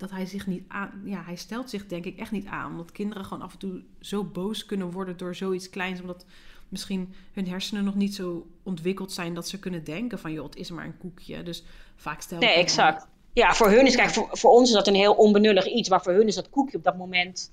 dat 0.00 0.10
hij 0.10 0.26
zich 0.26 0.46
niet 0.46 0.64
aan. 0.68 1.02
Ja, 1.04 1.22
hij 1.22 1.36
stelt 1.36 1.70
zich 1.70 1.86
denk 1.86 2.04
ik 2.04 2.18
echt 2.18 2.30
niet 2.30 2.46
aan. 2.46 2.70
Omdat 2.70 2.92
kinderen 2.92 3.24
gewoon 3.24 3.42
af 3.42 3.52
en 3.52 3.58
toe 3.58 3.82
zo 4.00 4.24
boos 4.24 4.66
kunnen 4.66 4.90
worden 4.90 5.16
door 5.16 5.34
zoiets 5.34 5.70
kleins. 5.70 6.00
Omdat 6.00 6.24
misschien 6.68 7.14
hun 7.32 7.48
hersenen 7.48 7.84
nog 7.84 7.94
niet 7.94 8.14
zo 8.14 8.46
ontwikkeld 8.62 9.12
zijn 9.12 9.34
dat 9.34 9.48
ze 9.48 9.58
kunnen 9.58 9.84
denken 9.84 10.18
van 10.18 10.32
joh, 10.32 10.44
het 10.44 10.56
is 10.56 10.70
maar 10.70 10.84
een 10.84 10.98
koekje. 10.98 11.42
Dus 11.42 11.64
vaak 11.96 12.20
stel 12.20 12.38
Nee, 12.38 12.54
exact. 12.54 13.06
Ja, 13.32 13.54
voor 13.54 13.70
hun 13.70 13.86
is, 13.86 13.96
kijk, 13.96 14.10
voor, 14.10 14.28
voor 14.30 14.50
ons 14.50 14.68
is 14.68 14.74
dat 14.74 14.86
een 14.86 14.94
heel 14.94 15.14
onbenullig 15.14 15.66
iets. 15.66 15.88
Maar 15.88 16.02
voor 16.02 16.12
hun 16.12 16.26
is 16.26 16.34
dat 16.34 16.50
koekje 16.50 16.76
op 16.76 16.84
dat 16.84 16.96
moment 16.96 17.50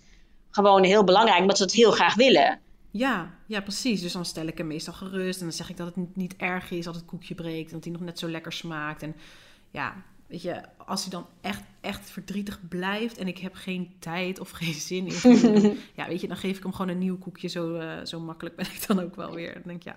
gewoon 0.49 0.83
heel 0.83 1.03
belangrijk. 1.03 1.41
Omdat 1.41 1.57
ze 1.57 1.63
het 1.63 1.73
heel 1.73 1.91
graag 1.91 2.15
willen. 2.15 2.59
Ja, 2.91 3.33
ja, 3.45 3.61
precies. 3.61 4.01
Dus 4.01 4.11
dan 4.11 4.25
stel 4.25 4.47
ik 4.47 4.57
hem 4.57 4.67
meestal 4.67 4.93
gerust. 4.93 5.39
En 5.39 5.45
dan 5.45 5.55
zeg 5.55 5.69
ik 5.69 5.77
dat 5.77 5.95
het 5.95 6.15
niet 6.15 6.35
erg 6.35 6.71
is 6.71 6.85
dat 6.85 6.95
het 6.95 7.05
koekje 7.05 7.35
breekt. 7.35 7.67
En 7.67 7.75
dat 7.75 7.83
hij 7.83 7.93
nog 7.93 8.01
net 8.01 8.19
zo 8.19 8.29
lekker 8.29 8.53
smaakt. 8.53 9.01
En 9.01 9.15
ja, 9.71 9.95
weet 10.27 10.41
je, 10.41 10.61
als 10.77 11.01
hij 11.01 11.11
dan 11.11 11.25
echt, 11.41 11.61
echt 11.87 12.09
verdrietig 12.09 12.67
blijft 12.67 13.17
en 13.17 13.27
ik 13.27 13.37
heb 13.37 13.53
geen 13.53 13.95
tijd 13.99 14.39
of 14.39 14.49
geen 14.49 14.73
zin 14.89 15.07
in, 15.07 15.79
ja, 15.99 16.07
weet 16.07 16.21
je, 16.21 16.27
dan 16.27 16.37
geef 16.37 16.57
ik 16.57 16.63
hem 16.63 16.73
gewoon 16.73 16.91
een 16.91 16.97
nieuw 16.97 17.17
koekje. 17.17 17.47
Zo, 17.47 17.79
uh, 17.79 17.91
zo 18.03 18.19
makkelijk 18.19 18.55
ben 18.55 18.65
ik 18.65 18.87
dan 18.87 18.99
ook 18.99 19.15
wel 19.15 19.33
weer. 19.33 19.53
Dan 19.53 19.61
denk 19.65 19.77
ik, 19.77 19.83
ja, 19.83 19.95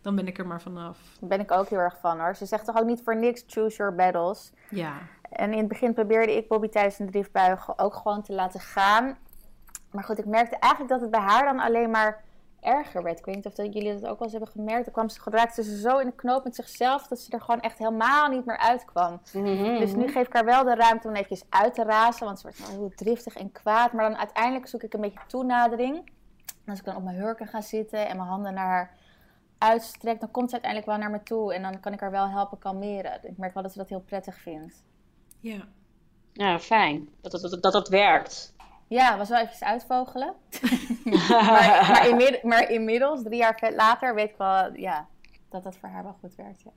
dan 0.00 0.16
ben 0.16 0.26
ik 0.26 0.38
er 0.38 0.46
maar 0.46 0.60
vanaf. 0.60 0.98
Daar 1.20 1.28
ben 1.28 1.40
ik 1.40 1.50
ook 1.50 1.68
heel 1.68 1.78
erg 1.78 1.98
van 2.00 2.18
hoor. 2.18 2.36
Ze 2.36 2.46
zegt 2.46 2.64
toch 2.64 2.78
ook 2.78 2.86
niet 2.86 3.00
voor 3.04 3.16
niks 3.16 3.44
choose 3.46 3.76
your 3.76 3.94
battles. 3.94 4.52
Ja. 4.70 4.98
En 5.30 5.52
in 5.52 5.58
het 5.58 5.68
begin 5.68 5.94
probeerde 5.94 6.36
ik 6.36 6.48
Bobby 6.48 6.68
tijdens 6.68 6.98
een 6.98 7.10
driftbui 7.10 7.56
ook 7.76 7.94
gewoon 7.94 8.22
te 8.22 8.32
laten 8.32 8.60
gaan. 8.60 9.16
Maar 9.90 10.04
goed, 10.04 10.18
ik 10.18 10.26
merkte 10.26 10.56
eigenlijk 10.56 10.92
dat 10.92 11.00
het 11.00 11.10
bij 11.10 11.20
haar 11.20 11.44
dan 11.44 11.60
alleen 11.60 11.90
maar 11.90 12.24
erger 12.60 13.02
werd. 13.02 13.18
Ik 13.18 13.24
weet 13.24 13.34
niet 13.34 13.46
of 13.46 13.54
dat, 13.54 13.72
jullie 13.72 13.92
dat 13.92 14.02
ook 14.02 14.18
wel 14.18 14.28
eens 14.28 14.32
hebben 14.32 14.50
gemerkt. 14.50 14.84
Dan 14.84 14.92
kwam 14.92 15.08
ze, 15.08 15.20
raakte 15.24 15.62
ze 15.62 15.78
zo 15.78 15.98
in 15.98 16.06
de 16.06 16.14
knoop 16.14 16.44
met 16.44 16.54
zichzelf 16.54 17.06
dat 17.06 17.18
ze 17.18 17.30
er 17.30 17.40
gewoon 17.40 17.60
echt 17.60 17.78
helemaal 17.78 18.28
niet 18.28 18.44
meer 18.44 18.58
uitkwam. 18.58 19.20
Mhm. 19.32 19.78
Dus 19.78 19.94
nu 19.94 20.08
geef 20.08 20.26
ik 20.26 20.32
haar 20.32 20.44
wel 20.44 20.64
de 20.64 20.74
ruimte 20.74 21.08
om 21.08 21.14
eventjes 21.14 21.44
uit 21.48 21.74
te 21.74 21.84
razen, 21.84 22.24
want 22.26 22.38
ze 22.40 22.42
wordt 22.42 22.58
wel 22.58 22.78
heel 22.78 22.92
driftig 22.94 23.36
en 23.36 23.52
kwaad. 23.52 23.92
Maar 23.92 24.08
dan 24.08 24.18
uiteindelijk 24.18 24.66
zoek 24.66 24.82
ik 24.82 24.94
een 24.94 25.00
beetje 25.00 25.20
toenadering. 25.26 25.96
En 26.64 26.70
als 26.70 26.78
ik 26.78 26.84
dan 26.84 26.96
op 26.96 27.02
mijn 27.02 27.16
hurken 27.16 27.46
ga 27.46 27.60
zitten 27.60 28.08
en 28.08 28.16
mijn 28.16 28.28
handen 28.28 28.54
naar 28.54 28.66
haar 28.66 28.96
uitstrek, 29.58 30.20
dan 30.20 30.30
komt 30.30 30.50
ze 30.50 30.52
uiteindelijk 30.52 30.90
wel 30.90 31.00
naar 31.00 31.10
me 31.10 31.22
toe 31.22 31.54
en 31.54 31.62
dan 31.62 31.80
kan 31.80 31.92
ik 31.92 32.00
haar 32.00 32.10
wel 32.10 32.28
helpen 32.28 32.58
kalmeren. 32.58 33.18
Ik 33.22 33.36
merk 33.36 33.54
wel 33.54 33.62
dat 33.62 33.72
ze 33.72 33.78
dat 33.78 33.88
heel 33.88 34.00
prettig 34.00 34.36
vindt. 34.36 34.84
Ja. 35.40 35.68
Ja, 36.32 36.58
fijn. 36.58 37.08
Dat 37.20 37.32
dat, 37.32 37.40
dat, 37.40 37.62
dat, 37.62 37.72
dat 37.72 37.88
werkt. 37.88 38.54
Ja, 38.86 39.16
was 39.16 39.28
wel 39.28 39.38
eventjes 39.38 39.62
uitvogelen. 39.62 40.34
Maar, 41.04 41.86
maar, 41.90 42.08
inmiddels, 42.08 42.42
maar, 42.42 42.70
inmiddels, 42.70 43.22
drie 43.22 43.38
jaar 43.38 43.72
later, 43.76 44.14
weet 44.14 44.30
ik 44.30 44.36
wel 44.36 44.72
ja, 44.74 45.08
dat 45.48 45.62
dat 45.62 45.76
voor 45.76 45.88
haar 45.88 46.02
wel 46.02 46.16
goed 46.20 46.34
werkt. 46.34 46.62
Ja. 46.62 46.70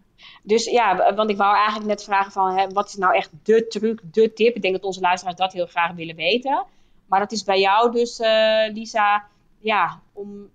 Dus 0.44 0.66
ja, 0.66 1.14
want 1.16 1.30
ik 1.30 1.38
wou 1.38 1.56
eigenlijk 1.56 1.88
net 1.88 2.04
vragen 2.04 2.32
van, 2.32 2.58
hè, 2.58 2.68
wat 2.68 2.88
is 2.88 2.96
nou 2.96 3.16
echt 3.16 3.32
de 3.44 3.68
truc, 3.68 4.02
de 4.04 4.34
tip? 4.34 4.56
Ik 4.56 4.62
denk 4.62 4.74
dat 4.74 4.84
onze 4.84 5.02
luisteraars 5.02 5.38
dat 5.38 5.54
heel 5.54 5.66
graag 5.66 5.92
willen 5.92 6.16
weten. 6.16 6.66
Maar 7.06 7.20
dat 7.20 7.32
is 7.32 7.44
bij 7.44 7.60
jou 7.60 7.92
dus, 7.92 8.20
uh, 8.20 8.74
Lisa, 8.74 9.28
ja, 9.60 10.00
om 10.14 10.50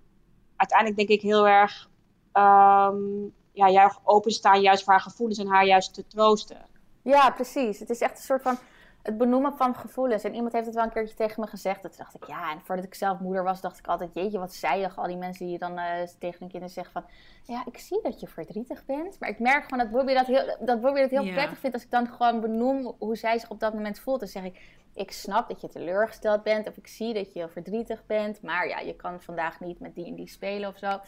uiteindelijk 0.55 0.97
denk 0.97 1.09
ik 1.09 1.21
heel 1.21 1.47
erg, 1.47 1.89
um, 2.33 3.33
ja, 3.51 3.69
jou 3.69 3.91
openstaan 4.03 4.61
juist 4.61 4.83
voor 4.83 4.93
haar 4.93 5.01
gevoelens 5.01 5.39
en 5.39 5.47
haar 5.47 5.65
juist 5.65 5.93
te 5.93 6.07
troosten. 6.07 6.65
Ja, 7.03 7.29
precies. 7.29 7.79
Het 7.79 7.89
is 7.89 7.99
echt 7.99 8.17
een 8.17 8.23
soort 8.23 8.41
van 8.41 8.57
het 9.01 9.17
benoemen 9.17 9.53
van 9.57 9.75
gevoelens. 9.75 10.23
En 10.23 10.33
iemand 10.33 10.53
heeft 10.53 10.65
het 10.65 10.75
wel 10.75 10.83
een 10.83 10.91
keertje 10.91 11.15
tegen 11.15 11.41
me 11.41 11.47
gezegd. 11.47 11.81
Dat 11.81 11.97
dacht 11.97 12.15
ik, 12.15 12.23
ja, 12.23 12.51
en 12.51 12.61
voordat 12.61 12.85
ik 12.85 12.93
zelf 12.93 13.19
moeder 13.19 13.43
was, 13.43 13.61
dacht 13.61 13.79
ik 13.79 13.87
altijd, 13.87 14.13
jeetje, 14.13 14.39
wat 14.39 14.53
zijig. 14.53 14.97
Al 14.97 15.07
die 15.07 15.17
mensen 15.17 15.45
die 15.45 15.57
dan 15.57 15.71
uh, 15.71 15.85
tegen 16.19 16.39
hun 16.39 16.49
kinderen 16.49 16.69
zeggen 16.69 16.93
van, 16.93 17.03
ja, 17.43 17.63
ik 17.65 17.77
zie 17.77 17.99
dat 18.01 18.19
je 18.19 18.27
verdrietig 18.27 18.85
bent. 18.85 19.19
Maar 19.19 19.29
ik 19.29 19.39
merk 19.39 19.63
gewoon 19.63 19.79
dat 19.79 19.91
Bobby 19.91 20.13
dat 20.13 20.25
heel, 20.25 20.57
dat 20.59 20.81
Bobby 20.81 20.99
dat 20.99 21.09
heel 21.09 21.23
Ja. 21.23 21.33
prettig 21.33 21.57
vindt 21.59 21.75
als 21.75 21.85
ik 21.85 21.91
dan 21.91 22.07
gewoon 22.07 22.41
benoem 22.41 22.95
hoe 22.99 23.15
zij 23.15 23.39
zich 23.39 23.49
op 23.49 23.59
dat 23.59 23.73
moment 23.73 23.99
voelt. 23.99 24.19
Dan 24.19 24.29
zeg 24.29 24.43
ik, 24.43 24.77
ik 24.93 25.11
snap 25.11 25.47
dat 25.49 25.61
je 25.61 25.67
teleurgesteld 25.67 26.43
bent. 26.43 26.67
Of 26.67 26.77
ik 26.77 26.87
zie 26.87 27.13
dat 27.13 27.33
je 27.33 27.39
heel 27.39 27.49
verdrietig 27.49 28.05
bent. 28.05 28.41
Maar 28.41 28.67
ja, 28.67 28.79
je 28.79 28.95
kan 28.95 29.21
vandaag 29.21 29.59
niet 29.59 29.79
met 29.79 29.95
die 29.95 30.05
en 30.05 30.15
die 30.15 30.29
spelen 30.29 30.69
of 30.69 30.77
zo. 30.77 30.99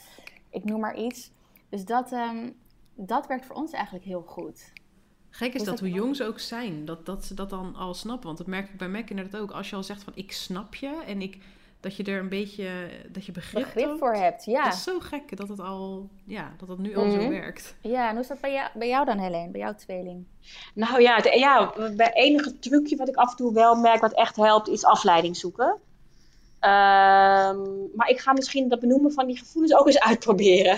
Ik 0.50 0.64
noem 0.64 0.80
maar 0.80 0.96
iets. 0.96 1.32
Dus 1.70 1.86
dat, 1.86 2.12
ehm, 2.12 2.50
dat 2.96 3.28
werkt 3.28 3.46
voor 3.46 3.56
ons 3.56 3.72
eigenlijk 3.72 4.06
heel 4.06 4.22
goed. 4.22 4.74
Gek 5.34 5.54
is 5.54 5.60
Is 5.60 5.68
dat 5.68 5.78
dat 5.78 5.80
hoe 5.80 5.98
jong 5.98 6.16
ze 6.16 6.26
ook 6.26 6.40
zijn, 6.40 6.86
dat, 6.86 7.06
dat 7.06 7.26
ze 7.26 7.34
dat 7.34 7.50
dan 7.50 7.76
al 7.76 7.94
snappen. 7.94 8.26
Want 8.26 8.38
dat 8.38 8.48
merk 8.48 8.70
ik 8.70 8.78
bij 8.78 8.90
Mac 8.90 9.10
inderdaad 9.10 9.42
ook. 9.42 9.52
Als 9.52 9.70
je 9.70 9.76
al 9.76 9.84
zegt 9.84 10.04
van 10.04 10.14
ik 10.16 10.32
snap 10.32 10.76
je 10.76 11.02
en 11.08 11.22
ik 11.22 11.38
dat 11.80 11.96
je 11.96 12.04
er 12.04 12.20
een 12.20 12.30
beetje, 12.30 12.70
dat 13.12 13.26
je 13.26 13.32
begrip, 13.32 13.64
begrip 13.64 13.86
toont. 13.86 14.00
voor 14.00 14.14
hebt. 14.14 14.46
Ja. 14.46 14.64
Dat 14.64 14.74
is 14.74 14.84
zo 14.84 15.00
gek 15.00 15.38
dat 15.38 15.48
het 15.48 15.60
al, 15.60 16.10
ja, 16.26 16.54
dat 16.58 16.68
het 16.68 16.78
nu 16.78 16.96
al 16.96 17.10
zo 17.12 17.18
Mhm. 17.18 17.30
werkt. 17.30 17.76
ja, 17.82 18.06
en 18.06 18.12
hoe 18.12 18.22
is 18.22 18.28
dat 18.28 18.40
bij 18.42 18.54
jou, 18.54 18.70
bij 18.74 18.88
jou 18.88 19.06
dan, 19.06 19.18
Helene? 19.18 19.52
Bij 19.52 19.62
jouw 19.62 19.76
tweeling? 19.76 20.26
Nou 20.74 21.02
ja, 21.02 21.16
het 21.16 21.34
ja, 21.34 21.74
bij 21.96 22.12
enige 22.14 22.60
trucje 22.60 22.96
wat 22.96 23.08
ik 23.08 23.16
af 23.16 23.30
en 23.32 23.36
toe 23.38 23.54
wel 23.54 23.76
merk 23.76 24.02
wat 24.02 24.14
echt 24.14 24.36
helpt, 24.36 24.68
is 24.68 24.84
afleiding 24.86 25.38
zoeken. 25.38 25.78
Ehm, 26.60 27.60
maar 27.96 28.10
ik 28.10 28.20
ga 28.20 28.34
misschien 28.34 28.70
dat 28.70 28.80
benoemen 28.80 29.12
van 29.12 29.28
die 29.28 29.38
gevoelens 29.38 29.76
ook 29.76 29.86
eens 29.88 30.00
uitproberen. 30.00 30.78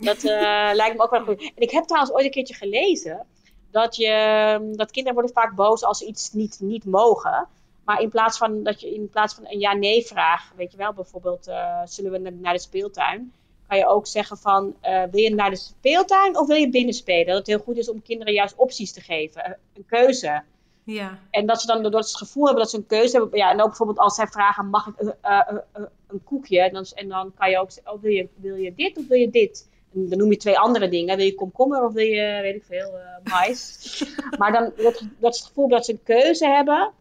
Dat 0.00 0.16
eh, 0.24 0.70
lijkt 0.80 0.96
me 0.96 1.02
ook 1.02 1.10
wel 1.10 1.24
goed. 1.24 1.40
En 1.40 1.62
ik 1.62 1.70
heb 1.70 1.84
trouwens 1.84 2.12
ooit 2.14 2.24
een 2.24 2.30
keertje 2.30 2.54
gelezen 2.54 3.26
dat, 3.70 3.96
je, 3.96 4.72
dat 4.72 4.90
kinderen 4.90 5.18
worden 5.18 5.34
vaak 5.42 5.54
boos 5.54 5.84
als 5.84 5.98
ze 5.98 6.06
iets 6.06 6.32
niet, 6.32 6.58
niet 6.60 6.84
mogen. 6.84 7.48
Maar 7.84 8.00
in 8.02 8.08
plaats 8.10 8.38
van 8.38 8.62
dat 8.62 8.80
je 8.80 8.94
in 8.94 9.08
plaats 9.08 9.34
van 9.34 9.44
een 9.46 9.58
ja-nee 9.58 10.06
vraag, 10.06 10.52
weet 10.56 10.70
je 10.72 10.76
wel, 10.78 10.92
bijvoorbeeld 10.92 11.46
eh, 11.46 11.80
zullen 11.84 12.10
we 12.12 12.18
na- 12.18 12.30
naar 12.40 12.52
de 12.52 12.58
speeltuin, 12.60 13.32
kan 13.68 13.78
je 13.78 13.86
ook 13.86 14.06
zeggen 14.06 14.38
van 14.38 14.74
eh, 14.80 15.02
wil 15.10 15.20
je 15.22 15.34
naar 15.34 15.50
de 15.50 15.56
speeltuin 15.56 16.38
of 16.38 16.46
wil 16.46 16.56
je 16.56 16.68
binnen 16.70 16.94
spelen? 16.94 17.26
Dat 17.26 17.36
het 17.36 17.46
heel 17.46 17.58
goed 17.58 17.76
is 17.76 17.90
om 17.90 18.02
kinderen 18.02 18.32
juist 18.34 18.54
opties 18.56 18.92
te 18.92 19.00
geven, 19.00 19.44
een- 19.46 19.56
een 19.74 19.86
keuze. 19.86 20.42
Ja, 20.84 21.18
En 21.30 21.46
dat 21.46 21.60
ze 21.60 21.66
dan 21.66 21.82
doordat 21.82 22.08
ze 22.08 22.16
het 22.18 22.26
gevoel 22.26 22.44
hebben 22.44 22.62
dat 22.62 22.70
ze 22.72 22.76
een 22.78 22.86
keuze 22.86 23.16
hebben. 23.18 23.38
Ja, 23.38 23.50
en 23.50 23.60
ook 23.60 23.66
bijvoorbeeld 23.68 23.98
als 23.98 24.14
zij 24.14 24.26
vragen: 24.26 24.66
mag 24.66 24.86
ik 24.86 24.94
een, 24.96 25.14
eh, 25.20 25.38
eh, 25.48 25.56
eh, 25.72 25.82
een 26.08 26.24
koekje? 26.24 26.60
En 26.60 26.72
dan, 26.72 26.84
en 26.94 27.08
dan 27.08 27.32
kan 27.38 27.50
je 27.50 27.58
ook 27.58 27.70
zeggen: 27.70 27.92
oh, 27.92 28.02
wil, 28.02 28.10
je, 28.12 28.28
wil 28.34 28.54
je 28.56 28.74
dit 28.74 28.98
of 28.98 29.06
wil 29.06 29.18
je 29.18 29.30
dit? 29.30 29.68
En 29.94 30.08
dan 30.08 30.18
noem 30.18 30.30
je 30.30 30.36
twee 30.36 30.58
andere 30.58 30.88
dingen. 30.88 31.16
Wil 31.16 31.26
je 31.26 31.34
komkommer 31.34 31.84
of 31.84 31.92
wil 31.92 32.04
je, 32.06 32.38
weet 32.42 32.54
ik 32.54 32.64
veel, 32.64 32.98
eh 32.98 33.32
mais? 33.32 34.04
maar 34.38 34.52
dan 34.52 34.72
dat, 34.76 35.02
dat 35.18 35.34
is 35.34 35.38
het 35.38 35.48
gevoel 35.48 35.68
dat 35.68 35.84
ze 35.84 35.92
een 35.92 36.02
keuze 36.02 36.46
hebben. 36.46 36.92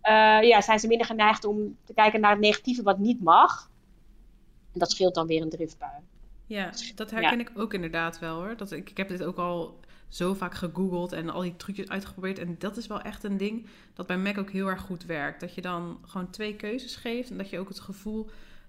eh, 0.00 0.42
ja, 0.42 0.60
zijn 0.60 0.78
ze 0.78 0.86
minder 0.86 1.06
geneigd 1.06 1.44
om 1.44 1.76
te 1.84 1.94
kijken 1.94 2.20
naar 2.20 2.30
het 2.30 2.40
negatieve 2.40 2.82
wat 2.82 2.98
niet 2.98 3.22
mag. 3.22 3.70
En 4.72 4.78
dat 4.78 4.90
scheelt 4.90 5.14
dan 5.14 5.26
weer 5.26 5.42
een 5.42 5.48
driftbui. 5.50 5.92
ja, 6.46 6.70
dat 6.94 7.10
herken 7.10 7.40
ik 7.40 7.50
ook 7.54 7.74
inderdaad 7.74 8.18
wel 8.18 8.36
hoor. 8.36 8.56
Dat, 8.56 8.72
ik, 8.72 8.90
ik 8.90 8.96
heb 8.96 9.08
dit 9.08 9.24
ook 9.24 9.36
al 9.38 9.80
zo 10.08 10.34
vaak 10.34 10.54
gegoogeld 10.54 11.12
en 11.12 11.30
al 11.30 11.40
die 11.40 11.56
trucjes 11.56 11.88
uitgeprobeerd. 11.88 12.38
En 12.38 12.56
dat 12.58 12.76
is 12.76 12.86
wel 12.86 13.00
echt 13.00 13.24
een 13.24 13.36
ding 13.36 13.66
dat 13.94 14.06
bij 14.06 14.18
Mac 14.18 14.38
ook 14.38 14.50
heel 14.50 14.66
erg 14.66 14.80
goed 14.80 15.04
werkt. 15.04 15.40
Dat 15.40 15.54
je 15.54 15.60
dan 15.60 15.98
gewoon 16.06 16.30
twee 16.30 16.56
keuzes 16.56 16.96
geeft 16.96 17.30
en 17.30 17.36
dat 17.38 17.50
je 17.50 17.58
ook 17.58 17.68
het 17.68 17.80
gevoel 17.80 18.28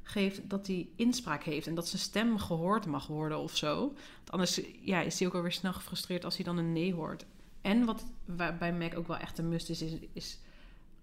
geeft 0.10 0.50
dat 0.50 0.68
hij 0.68 0.88
inspraak 0.96 1.44
heeft 1.44 1.68
en 1.68 1.76
dat 1.76 1.88
zijn 1.88 2.02
stem 2.02 2.38
gehoord 2.38 2.86
mag 2.86 3.08
worden 3.08 3.38
of 3.40 3.58
zo. 3.58 3.80
Want 4.18 4.32
anders 4.32 4.62
ja, 4.82 5.02
is 5.02 5.20
hij 5.20 5.28
ook 5.28 5.34
alweer 5.34 5.52
snel 5.52 5.74
gefrustreerd 5.74 6.26
als 6.26 6.36
hij 6.36 6.46
dan 6.46 6.58
een 6.58 6.74
nee 6.74 6.94
hoort. 6.94 7.26
En 7.62 7.86
wat 7.86 8.06
wa- 8.26 8.58
bij 8.58 8.74
Mac 8.74 8.98
ook 8.98 9.08
wel 9.08 9.18
echt 9.18 9.38
een 9.38 9.50
must 9.50 9.70
is, 9.70 9.82
is, 10.14 10.40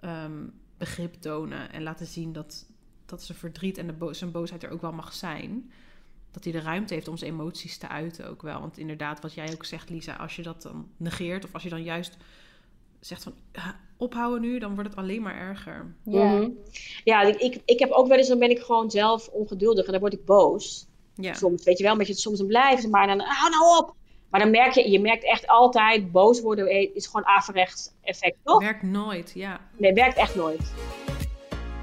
ehm, 0.00 0.46
begrip 0.78 1.14
tonen 1.14 1.72
en 1.72 1.82
laten 1.82 2.06
zien 2.06 2.32
dat, 2.32 2.66
dat 3.06 3.22
zijn 3.22 3.38
verdriet 3.38 3.78
en 3.78 3.86
de 3.86 4.08
zijn 4.14 4.30
boosheid 4.30 4.62
er 4.62 4.70
ook 4.70 4.80
wel 4.80 4.92
mag 4.92 5.12
zijn. 5.12 5.70
Dat 6.30 6.44
hij 6.44 6.52
de 6.52 6.60
ruimte 6.60 6.94
heeft 6.94 7.08
om 7.08 7.16
zijn 7.16 7.32
emoties 7.32 7.78
te 7.78 7.88
uiten 7.88 8.28
ook 8.28 8.42
wel. 8.42 8.60
Want 8.60 8.78
inderdaad, 8.78 9.20
wat 9.20 9.34
jij 9.34 9.52
ook 9.52 9.64
zegt, 9.64 9.90
Lisa, 9.90 10.14
als 10.14 10.36
je 10.36 10.42
dat 10.42 10.62
dan 10.62 10.88
negeert 10.96 11.44
of 11.44 11.54
als 11.54 11.62
je 11.62 11.68
dan 11.68 11.82
juist 11.82 12.16
zegt 13.00 13.22
van 13.22 13.34
"Ah, 13.52 13.68
ophouden 13.96 14.40
nu, 14.40 14.58
dan 14.58 14.74
wordt 14.74 14.88
het 14.88 14.98
alleen 14.98 15.22
maar 15.22 15.36
erger. 15.36 15.94
Ja. 16.02 16.24
Mhm. 16.24 16.50
Ja, 17.04 17.22
ik, 17.22 17.36
ik, 17.36 17.60
ik 17.64 17.78
heb 17.78 17.90
ook 17.90 18.08
wel 18.08 18.16
eens, 18.16 18.28
dan 18.28 18.38
ben 18.38 18.50
ik 18.50 18.58
gewoon 18.58 18.90
zelf 18.90 19.28
ongeduldig 19.28 19.86
en 19.86 19.92
dan 19.92 20.00
word 20.00 20.12
ik 20.12 20.24
boos. 20.24 20.86
Ja, 21.14 21.34
Soms, 21.34 21.64
weet 21.64 21.78
je 21.78 21.84
wel, 21.84 21.96
met 21.96 22.06
je 22.06 22.12
het 22.12 22.22
soms 22.22 22.38
een 22.38 22.46
blijft, 22.46 22.88
maar 22.88 23.06
dan, 23.06 23.20
hou 23.20 23.50
nou 23.50 23.78
op. 23.78 23.94
Maar 24.30 24.40
dan 24.40 24.50
merk 24.50 24.72
je, 24.72 24.90
je 24.90 25.00
merkt 25.00 25.24
echt 25.24 25.46
altijd, 25.46 26.12
boos 26.12 26.40
worden 26.40 26.66
eh, 26.66 26.94
is 26.94 27.06
gewoon 27.06 27.26
averechts 27.26 27.92
effect, 28.02 28.36
toch? 28.44 28.60
werkt 28.60 28.82
nooit. 28.82 29.32
Ja, 29.34 29.60
Nee, 29.76 29.92
werkt 29.92 30.16
echt 30.16 30.34
nooit. 30.34 30.72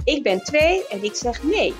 Ik 0.03 0.23
ben 0.23 0.43
twee 0.43 0.87
en 0.87 1.03
ik 1.03 1.15
zeg 1.15 1.43
nee. 1.43 1.73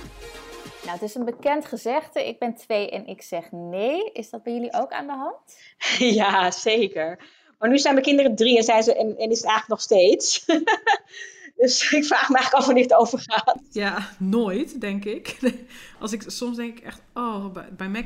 Nou, 0.84 0.96
het 0.96 1.02
is 1.02 1.14
een 1.14 1.24
bekend 1.24 1.66
gezegde. 1.66 2.28
Ik 2.28 2.38
ben 2.38 2.54
twee 2.54 2.90
en 2.90 3.06
ik 3.06 3.22
zeg 3.22 3.50
nee. 3.50 4.12
Is 4.12 4.30
dat 4.30 4.42
bij 4.42 4.52
jullie 4.52 4.72
ook 4.72 4.92
aan 4.92 5.06
de 5.06 5.12
hand? 5.12 5.58
ja, 6.20 6.50
zeker. 6.50 7.18
Maar 7.64 7.72
nu 7.72 7.78
zijn 7.78 7.94
mijn 7.94 8.06
kinderen 8.06 8.36
drie 8.36 8.56
en, 8.56 8.64
zijn 8.64 8.82
ze, 8.82 8.96
en, 8.96 9.30
is 9.30 9.36
het 9.36 9.46
eigenlijk 9.46 9.68
nog 9.68 9.80
steeds. 9.80 10.44
dus 11.56 11.92
ik 11.92 12.04
vraag 12.04 12.28
me 12.28 12.36
eigenlijk 12.36 12.52
af 12.54 12.66
wanneer 12.66 12.82
het 12.82 12.94
overgaat. 12.94 13.60
ja 13.70 14.10
nooit, 14.18 14.80
denk 14.80 15.04
ik. 15.04 15.38
Als 16.00 16.12
ik 16.12 16.24
soms 16.26 16.56
denk 16.56 16.78
ik 16.78 16.84
echt, 16.84 17.02
oh, 17.14 17.52
bij, 17.52 17.68
bij 17.76 17.88
Mac 17.88 18.04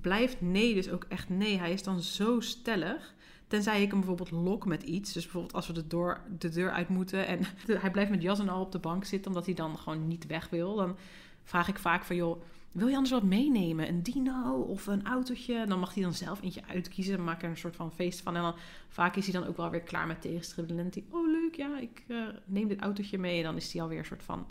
blijft 0.00 0.40
nee 0.40 0.74
dus 0.74 0.90
ook 0.90 1.06
echt 1.08 1.28
nee. 1.28 1.58
Hij 1.58 1.72
is 1.72 1.82
dan 1.82 2.00
zo 2.00 2.40
stellig. 2.40 3.14
Tenzij 3.48 3.82
ik 3.82 3.90
hem 3.90 3.98
bijvoorbeeld 3.98 4.30
lok 4.30 4.66
met 4.66 4.82
iets. 4.82 5.12
Dus 5.12 5.22
bijvoorbeeld 5.22 5.54
als 5.54 5.66
we 5.66 5.72
de 5.72 6.16
de 6.38 6.48
deur 6.48 6.70
uit 6.70 6.88
moeten 6.88 7.26
en 7.26 7.46
hij 7.82 7.90
blijft 7.90 8.10
met 8.10 8.22
jas 8.22 8.38
en 8.38 8.48
al 8.48 8.60
op 8.60 8.72
de 8.72 8.78
bank 8.78 9.04
zitten 9.04 9.30
omdat 9.30 9.46
hij 9.46 9.54
dan 9.54 9.78
gewoon 9.78 10.08
niet 10.08 10.26
weg 10.26 10.48
wil. 10.50 10.74
Dan 10.74 10.96
vraag 11.44 11.68
ik 11.68 11.78
vaak 11.78 12.04
van, 12.04 12.16
joh, 12.16 12.42
wil 12.74 12.88
je 12.88 12.94
anders 12.94 13.12
wat 13.12 13.22
meenemen? 13.22 13.88
Een 13.88 14.02
dino 14.02 14.60
of 14.60 14.86
een 14.86 15.06
autootje? 15.06 15.66
Dan 15.66 15.78
mag 15.78 15.94
hij 15.94 16.02
dan 16.02 16.12
zelf 16.12 16.42
eentje 16.42 16.62
uitkiezen. 16.68 17.16
Dan 17.16 17.24
maak 17.24 17.36
ik 17.36 17.42
er 17.42 17.48
een 17.48 17.56
soort 17.56 17.76
van 17.76 17.92
feest 17.92 18.20
van. 18.20 18.36
En 18.36 18.42
dan 18.42 18.54
vaak 18.88 19.16
is 19.16 19.24
hij 19.26 19.40
dan 19.40 19.48
ook 19.48 19.56
wel 19.56 19.70
weer 19.70 19.80
klaar 19.80 20.06
met 20.06 20.20
tegenstribbelen. 20.20 20.84
En 20.84 20.90
hij, 20.92 21.04
oh 21.10 21.30
leuk, 21.30 21.54
ja, 21.54 21.78
ik 21.78 22.04
eh, 22.08 22.16
neem 22.44 22.68
dit 22.68 22.80
autootje 22.80 23.18
mee. 23.18 23.38
En 23.38 23.44
dan 23.44 23.56
is 23.56 23.72
hij 23.72 23.82
alweer 23.82 23.98
een 23.98 24.04
soort 24.04 24.22
van 24.22 24.46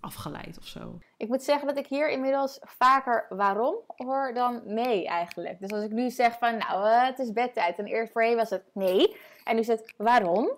afgeleid 0.00 0.58
of 0.58 0.66
zo. 0.66 0.98
Ik 1.16 1.28
moet 1.28 1.42
zeggen 1.42 1.66
dat 1.66 1.78
ik 1.78 1.86
hier 1.86 2.10
inmiddels 2.10 2.58
vaker 2.62 3.26
waarom 3.28 3.74
hoor 3.96 4.34
dan 4.34 4.62
nee 4.64 5.06
eigenlijk. 5.06 5.60
Dus 5.60 5.70
als 5.70 5.84
ik 5.84 5.90
nu 5.90 6.10
zeg 6.10 6.38
van 6.38 6.56
nou 6.56 6.86
eh, 6.86 7.06
het 7.06 7.18
is 7.18 7.32
bedtijd 7.32 7.78
en 7.78 7.86
eerst 7.86 8.12
voorheen 8.12 8.36
was 8.36 8.50
het 8.50 8.64
nee. 8.72 9.16
En 9.44 9.54
nu 9.54 9.60
is 9.60 9.66
het 9.66 9.94
waarom. 9.96 10.50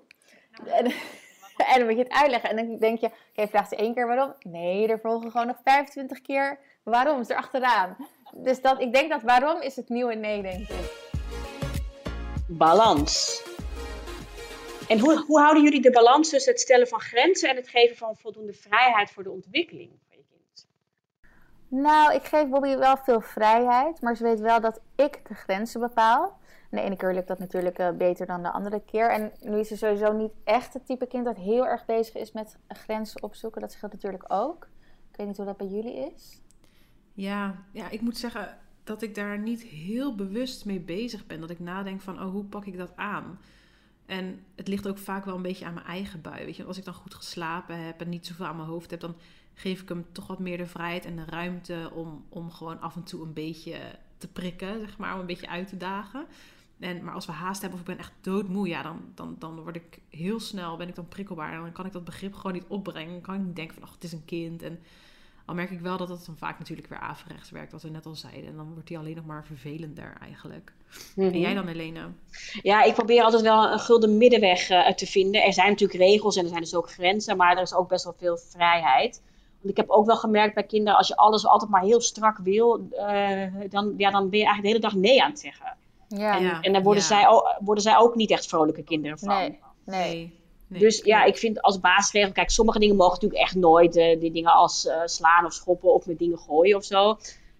En, 0.64 0.84
en 1.72 1.78
dan 1.78 1.84
moet 1.86 1.96
je 1.96 2.02
het 2.02 2.12
uitleggen. 2.12 2.50
En 2.50 2.56
dan 2.56 2.76
denk 2.78 2.98
je, 2.98 3.10
oké, 3.30 3.48
vraagt 3.48 3.68
ze 3.68 3.76
één 3.76 3.94
keer 3.94 4.06
waarom? 4.06 4.34
Nee, 4.40 4.88
er 4.88 5.00
volgen 5.00 5.30
gewoon 5.30 5.46
nog 5.46 5.60
25 5.64 6.20
keer 6.20 6.58
waarom. 6.84 7.20
Is 7.20 7.30
er 7.30 7.36
achteraan. 7.36 7.96
Dus 8.32 8.60
dat, 8.60 8.80
ik 8.80 8.92
denk 8.92 9.10
dat 9.10 9.22
waarom 9.22 9.60
is 9.60 9.76
het 9.76 9.88
nieuwe 9.88 10.14
nee, 10.14 10.42
denk 10.42 10.68
ik. 10.68 10.92
balans. 12.46 13.42
En 14.88 14.98
hoe, 14.98 15.24
hoe 15.26 15.40
houden 15.40 15.62
jullie 15.62 15.80
de 15.80 15.90
balans 15.90 16.28
tussen 16.28 16.52
het 16.52 16.60
stellen 16.60 16.88
van 16.88 17.00
grenzen 17.00 17.50
en 17.50 17.56
het 17.56 17.68
geven 17.68 17.96
van 17.96 18.16
voldoende 18.16 18.52
vrijheid 18.52 19.10
voor 19.10 19.22
de 19.22 19.30
ontwikkeling 19.30 19.90
van 20.08 20.16
je 20.16 20.24
kind? 20.30 20.66
Nou, 21.68 22.14
ik 22.14 22.24
geef 22.24 22.48
Bobby 22.48 22.76
wel 22.76 22.96
veel 22.96 23.20
vrijheid, 23.20 24.00
maar 24.00 24.16
ze 24.16 24.22
weet 24.22 24.40
wel 24.40 24.60
dat 24.60 24.80
ik 24.96 25.20
de 25.28 25.34
grenzen 25.34 25.80
bepaal. 25.80 26.38
En 26.70 26.80
de 26.80 26.86
ene 26.86 26.96
keer 26.96 27.12
lukt 27.14 27.28
dat 27.28 27.38
natuurlijk 27.38 27.78
eh, 27.78 27.90
beter 27.90 28.26
dan 28.26 28.42
de 28.42 28.50
andere 28.50 28.82
keer. 28.84 29.10
En 29.10 29.32
nu 29.40 29.58
is 29.58 29.68
ze 29.68 29.76
sowieso 29.76 30.12
niet 30.12 30.32
echt 30.44 30.74
het 30.74 30.86
type 30.86 31.06
kind 31.06 31.24
dat 31.24 31.36
heel 31.36 31.66
erg 31.66 31.84
bezig 31.84 32.14
is 32.14 32.32
met 32.32 32.56
grenzen 32.68 33.22
opzoeken. 33.22 33.60
Dat 33.60 33.72
scheelt 33.72 33.92
natuurlijk 33.92 34.24
ook. 34.32 34.68
Ik 35.10 35.16
weet 35.16 35.26
niet 35.26 35.36
hoe 35.36 35.46
dat 35.46 35.56
bij 35.56 35.66
jullie 35.66 36.12
is. 36.12 36.42
Ja, 37.14 37.64
ja, 37.72 37.90
ik 37.90 38.00
moet 38.00 38.16
zeggen 38.16 38.58
dat 38.84 39.02
ik 39.02 39.14
daar 39.14 39.38
niet 39.38 39.62
heel 39.62 40.14
bewust 40.14 40.64
mee 40.64 40.80
bezig 40.80 41.26
ben. 41.26 41.40
Dat 41.40 41.50
ik 41.50 41.58
nadenk 41.58 42.00
van, 42.00 42.22
oh, 42.22 42.30
hoe 42.30 42.44
pak 42.44 42.66
ik 42.66 42.76
dat 42.76 42.96
aan? 42.96 43.38
En 44.06 44.44
het 44.54 44.68
ligt 44.68 44.88
ook 44.88 44.98
vaak 44.98 45.24
wel 45.24 45.36
een 45.36 45.42
beetje 45.42 45.64
aan 45.64 45.74
mijn 45.74 45.86
eigen 45.86 46.20
bui. 46.20 46.44
Weet 46.44 46.56
je, 46.56 46.64
als 46.64 46.78
ik 46.78 46.84
dan 46.84 46.94
goed 46.94 47.14
geslapen 47.14 47.84
heb 47.84 48.00
en 48.00 48.08
niet 48.08 48.26
zoveel 48.26 48.46
aan 48.46 48.56
mijn 48.56 48.68
hoofd 48.68 48.90
heb, 48.90 49.00
dan 49.00 49.16
geef 49.54 49.82
ik 49.82 49.88
hem 49.88 50.06
toch 50.12 50.26
wat 50.26 50.38
meer 50.38 50.56
de 50.56 50.66
vrijheid 50.66 51.04
en 51.04 51.16
de 51.16 51.24
ruimte 51.24 51.90
om, 51.94 52.24
om 52.28 52.50
gewoon 52.50 52.80
af 52.80 52.96
en 52.96 53.02
toe 53.02 53.22
een 53.22 53.32
beetje 53.32 53.78
te 54.18 54.28
prikken, 54.28 54.80
zeg 54.80 54.98
maar, 54.98 55.14
om 55.14 55.20
een 55.20 55.26
beetje 55.26 55.48
uit 55.48 55.68
te 55.68 55.76
dagen. 55.76 56.26
En, 56.78 57.04
maar 57.04 57.14
als 57.14 57.26
we 57.26 57.32
haast 57.32 57.60
hebben 57.60 57.80
of 57.80 57.88
ik 57.88 57.96
ben 57.96 58.04
echt 58.04 58.12
doodmoe, 58.20 58.68
ja, 58.68 58.82
dan, 58.82 59.00
dan, 59.14 59.36
dan 59.38 59.60
word 59.60 59.76
ik 59.76 59.98
heel 60.08 60.40
snel, 60.40 60.76
ben 60.76 60.88
ik 60.88 60.94
dan 60.94 61.08
prikkelbaar. 61.08 61.52
En 61.52 61.60
dan 61.60 61.72
kan 61.72 61.86
ik 61.86 61.92
dat 61.92 62.04
begrip 62.04 62.34
gewoon 62.34 62.52
niet 62.52 62.66
opbrengen. 62.68 63.12
Dan 63.12 63.20
kan 63.20 63.34
ik 63.34 63.40
niet 63.40 63.56
denken 63.56 63.74
van, 63.74 63.84
ach, 63.84 63.94
het 63.94 64.04
is 64.04 64.12
een 64.12 64.24
kind. 64.24 64.62
En 64.62 64.78
al 65.44 65.54
merk 65.54 65.70
ik 65.70 65.80
wel 65.80 65.96
dat 65.96 66.08
het 66.08 66.26
dan 66.26 66.36
vaak 66.36 66.58
natuurlijk 66.58 66.88
weer 66.88 66.98
averechts 66.98 67.50
werkt, 67.50 67.72
wat 67.72 67.82
we 67.82 67.88
net 67.88 68.06
al 68.06 68.14
zeiden. 68.14 68.46
En 68.46 68.56
dan 68.56 68.72
wordt 68.72 68.88
hij 68.88 68.98
alleen 68.98 69.16
nog 69.16 69.24
maar 69.24 69.44
vervelender 69.44 70.16
eigenlijk. 70.20 70.72
En 71.16 71.40
jij 71.40 71.54
dan, 71.54 71.66
Helene? 71.66 72.00
Ja, 72.62 72.82
ik 72.82 72.94
probeer 72.94 73.22
altijd 73.22 73.42
wel 73.42 73.72
een 73.72 73.78
gulden 73.78 74.16
middenweg 74.16 74.68
eh, 74.68 74.92
te 74.92 75.06
vinden. 75.06 75.42
Er 75.42 75.52
zijn 75.52 75.68
natuurlijk 75.68 76.00
regels 76.00 76.36
en 76.36 76.42
er 76.42 76.48
zijn 76.48 76.60
dus 76.60 76.74
ook 76.74 76.90
grenzen, 76.90 77.36
maar 77.36 77.56
er 77.56 77.62
is 77.62 77.74
ook 77.74 77.88
best 77.88 78.04
wel 78.04 78.14
veel 78.18 78.36
vrijheid. 78.36 79.22
Want 79.60 79.70
ik 79.70 79.76
heb 79.76 79.90
ook 79.90 80.06
wel 80.06 80.16
gemerkt 80.16 80.54
bij 80.54 80.64
kinderen, 80.64 80.98
als 80.98 81.08
je 81.08 81.16
alles 81.16 81.46
altijd 81.46 81.70
maar 81.70 81.82
heel 81.82 82.00
strak 82.00 82.38
wil, 82.38 82.88
eh, 82.90 83.46
dan, 83.68 83.94
ja, 83.96 84.10
dan 84.10 84.30
ben 84.30 84.38
je 84.38 84.44
eigenlijk 84.44 84.62
de 84.62 84.68
hele 84.68 84.78
dag 84.78 84.94
nee 84.94 85.22
aan 85.22 85.30
het 85.30 85.40
zeggen. 85.40 85.76
Ja, 86.08 86.36
En, 86.36 86.42
Ja, 86.42 86.60
en 86.60 86.72
daar 86.72 86.82
worden, 86.82 87.02
ja. 87.02 87.08
zij 87.08 87.28
ook, 87.28 87.56
worden 87.60 87.82
zij 87.82 87.96
ook 87.96 88.14
niet 88.14 88.30
echt 88.30 88.46
vrolijke 88.46 88.82
kinderen 88.82 89.18
van. 89.18 89.28
nee, 89.28 89.58
nee. 89.84 90.42
Nee. 90.66 90.80
Dus 90.80 91.02
ja, 91.04 91.24
ik 91.24 91.36
vind 91.36 91.62
als 91.62 91.80
basisregel, 91.80 92.32
kijk, 92.32 92.50
sommige 92.50 92.78
dingen 92.78 92.96
mogen 92.96 93.14
natuurlijk 93.14 93.42
echt 93.42 93.54
nooit. 93.54 93.96
eh, 93.96 94.20
die 94.20 94.32
dingen 94.32 94.52
als 94.52 94.86
eh, 94.86 95.00
slaan 95.04 95.44
of 95.44 95.52
schoppen 95.52 95.94
of 95.94 96.06
met 96.06 96.18
dingen 96.18 96.38
gooien 96.38 96.76
of 96.76 96.84
zo. 96.84 97.18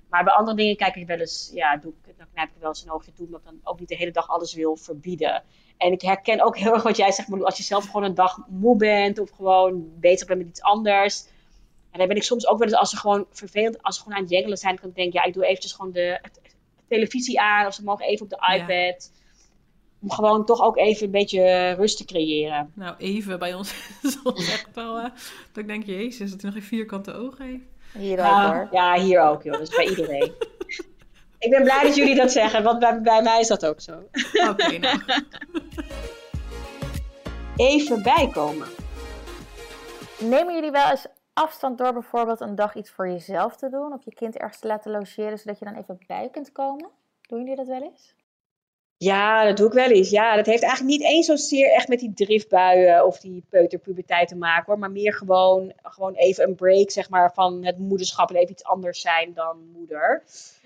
Maar 0.08 0.24
bij 0.24 0.32
andere 0.32 0.56
dingen 0.56 0.76
kijk 0.76 0.96
ik 0.96 1.06
wel 1.06 1.18
eens, 1.18 1.50
ja, 1.54 1.76
doe 1.76 1.92
ik, 1.92 2.18
dan 2.18 2.26
knijp 2.32 2.48
ik 2.48 2.60
wel 2.60 2.68
eens 2.68 2.84
een 2.84 2.90
oogje 2.90 3.12
toe, 3.12 3.26
omdat 3.26 3.40
ik 3.40 3.46
dan 3.46 3.60
ook 3.62 3.78
niet 3.78 3.88
de 3.88 3.96
hele 3.96 4.10
dag 4.10 4.28
alles 4.28 4.54
wil 4.54 4.76
verbieden. 4.76 5.42
En 5.76 5.92
ik 5.92 6.00
herken 6.00 6.40
ook 6.40 6.58
heel 6.58 6.72
erg 6.72 6.82
wat 6.82 6.96
jij 6.96 7.12
zegt, 7.12 7.28
maar 7.28 7.44
als 7.44 7.56
je 7.56 7.62
zelf 7.62 7.84
gewoon 7.84 8.02
een 8.02 8.14
dag 8.14 8.38
moe 8.48 8.76
bent 8.76 9.18
of 9.18 9.30
gewoon 9.30 9.98
bezig 10.00 10.26
bent 10.26 10.38
met 10.38 10.48
iets 10.48 10.62
anders. 10.62 11.26
En 11.90 11.98
dan 11.98 12.08
ben 12.08 12.16
ik 12.16 12.22
soms 12.22 12.46
ook 12.46 12.58
wel 12.58 12.68
eens, 12.68 12.76
als 12.76 12.90
ze 12.90 12.96
gewoon 12.96 13.26
vervelend, 13.30 13.82
als 13.82 13.96
ze 13.96 14.02
gewoon 14.02 14.16
aan 14.16 14.22
het 14.22 14.32
jengelen 14.32 14.58
zijn, 14.58 14.78
dan 14.82 14.90
denk 14.94 15.08
ik, 15.08 15.14
ja, 15.14 15.24
ik 15.24 15.34
doe 15.34 15.46
eventjes 15.46 15.72
gewoon 15.72 15.92
de, 15.92 16.20
televisie 16.88 17.40
aan 17.40 17.66
of 17.66 17.74
ze 17.74 17.84
mogen 17.84 18.06
even 18.06 18.24
op 18.24 18.30
de 18.30 18.36
Ja. 18.40 18.94
Om 20.04 20.10
gewoon 20.10 20.44
toch 20.44 20.62
ook 20.62 20.76
even 20.76 21.04
een 21.04 21.10
beetje 21.12 21.70
rust 21.70 21.96
te 21.96 22.04
creëren. 22.04 22.72
Nou, 22.74 22.94
even 22.98 23.38
bij 23.38 23.54
ons 23.54 23.74
is 24.34 24.52
echt 24.52 24.68
wel... 24.74 24.96
eh, 24.98 25.02
dat 25.52 25.56
ik 25.56 25.66
denk, 25.66 25.84
jezus, 25.84 26.30
dat 26.30 26.40
hij 26.40 26.50
nog 26.50 26.58
geen 26.58 26.68
vierkante 26.68 27.12
ogen 27.14 27.44
heeft. 27.44 27.64
Hier 27.92 28.18
ook 28.18 28.24
Ja, 28.24 28.54
hoor. 28.54 28.68
ja, 28.70 29.00
hier 29.00 29.20
ook, 29.20 29.42
joh. 29.42 29.52
Dat 29.52 29.62
is 29.68 29.76
bij 29.76 29.88
iedereen. 29.88 30.32
ik 31.38 31.50
ben 31.50 31.62
blij 31.62 31.82
dat 31.82 31.94
jullie 31.94 32.14
dat 32.14 32.32
zeggen, 32.32 32.62
want 32.62 32.78
bij, 32.78 33.00
bij 33.00 33.22
mij 33.22 33.40
is 33.40 33.48
dat 33.48 33.66
ook 33.66 33.80
zo. 33.80 33.92
Oké, 34.50 34.78
nou. 34.78 35.00
Even 37.56 38.02
bijkomen. 38.02 38.66
Nemen 40.18 40.54
jullie 40.54 40.70
wel 40.70 40.90
eens 40.90 41.06
afstand 41.32 41.78
door 41.78 41.92
bijvoorbeeld 41.92 42.40
een 42.40 42.54
dag 42.54 42.74
iets 42.74 42.90
voor 42.90 43.08
jezelf 43.08 43.56
te 43.56 43.68
doen? 43.68 43.92
Of 43.92 44.04
je 44.04 44.14
kind 44.14 44.36
ergens 44.36 44.60
te 44.60 44.66
laten 44.66 44.90
logeren, 44.90 45.38
zodat 45.38 45.58
je 45.58 45.64
dan 45.64 45.74
even 45.74 45.98
bij 46.06 46.28
kunt 46.32 46.52
komen? 46.52 46.88
Doen 47.22 47.38
jullie 47.38 47.56
dat 47.56 47.66
wel 47.66 47.82
eens? 47.82 48.14
Ja, 48.96 49.44
dat 49.44 49.56
doe 49.56 49.66
ik 49.66 49.72
wel 49.72 49.90
eens. 49.90 50.10
Ja, 50.10 50.36
dat 50.36 50.46
heeft 50.46 50.62
eigenlijk 50.62 50.98
niet 50.98 51.08
eens 51.08 51.26
zozeer 51.26 51.72
echt 51.72 51.88
met 51.88 51.98
die 51.98 52.12
driftbuien 52.14 53.06
of 53.06 53.20
die 53.20 53.44
peuterpuberteit 53.48 54.28
te 54.28 54.36
maken 54.36 54.64
hoor. 54.66 54.78
Maar 54.78 54.90
meer 54.90 55.14
gewoon, 55.14 55.72
gewoon 55.82 56.14
even 56.14 56.44
een 56.44 56.54
break 56.54 56.90
zeg 56.90 57.10
maar, 57.10 57.32
van 57.32 57.64
het 57.64 57.78
moederschap 57.78 58.30
en 58.30 58.36
even 58.36 58.50
iets 58.50 58.64
anders 58.64 59.00
zijn 59.00 59.32
dan 59.34 59.70
moeder. 59.72 60.22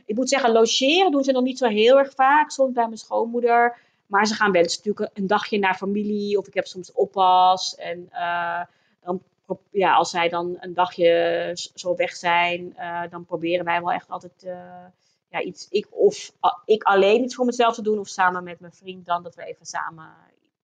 Ik 0.07 0.17
moet 0.17 0.29
zeggen, 0.29 0.53
logeren 0.53 1.11
doen 1.11 1.25
ze 1.25 1.33
nog 1.33 1.43
niet 1.43 1.59
zo 1.59 1.67
heel 1.67 1.99
erg 1.99 2.15
vaak. 2.15 2.51
Soms 2.51 2.73
bij 2.73 2.85
mijn 2.85 2.99
schoonmoeder. 2.99 3.77
Maar 4.07 4.27
ze 4.27 4.35
gaan 4.35 4.53
wel 4.53 4.63
eens 4.63 4.77
natuurlijk 4.77 5.11
een 5.19 5.27
dagje 5.27 5.59
naar 5.59 5.75
familie. 5.75 6.39
Of 6.39 6.47
ik 6.47 6.55
heb 6.55 6.67
soms 6.67 6.93
oppas. 6.93 7.75
En 7.75 8.09
eh, 8.11 8.61
dan, 9.05 9.23
ja, 9.71 9.95
als 9.95 10.11
zij 10.11 10.29
dan 10.29 10.57
een 10.61 10.75
dagje 10.75 11.51
zo 11.75 11.97
weg 11.97 12.17
zijn, 12.17 12.77
eh, 12.77 13.03
dan 13.11 13.25
proberen 13.25 13.65
wij 13.65 13.81
wel 13.81 13.93
echt 13.93 14.09
altijd 14.09 14.43
eh, 14.43 14.85
ja, 15.31 15.41
iets, 15.43 15.67
ik, 15.71 15.87
of 15.91 16.33
a- 16.47 16.63
ik 16.65 16.83
alleen 16.83 17.23
iets 17.23 17.35
voor 17.35 17.45
mezelf 17.47 17.75
te 17.75 17.83
doen, 17.83 17.99
of 17.99 18.09
samen 18.09 18.45
met 18.45 18.61
mijn 18.61 18.73
vriend 18.73 19.07
dan, 19.07 19.23
dat 19.23 19.35
we 19.35 19.45
even 19.45 19.67
samen 19.67 20.11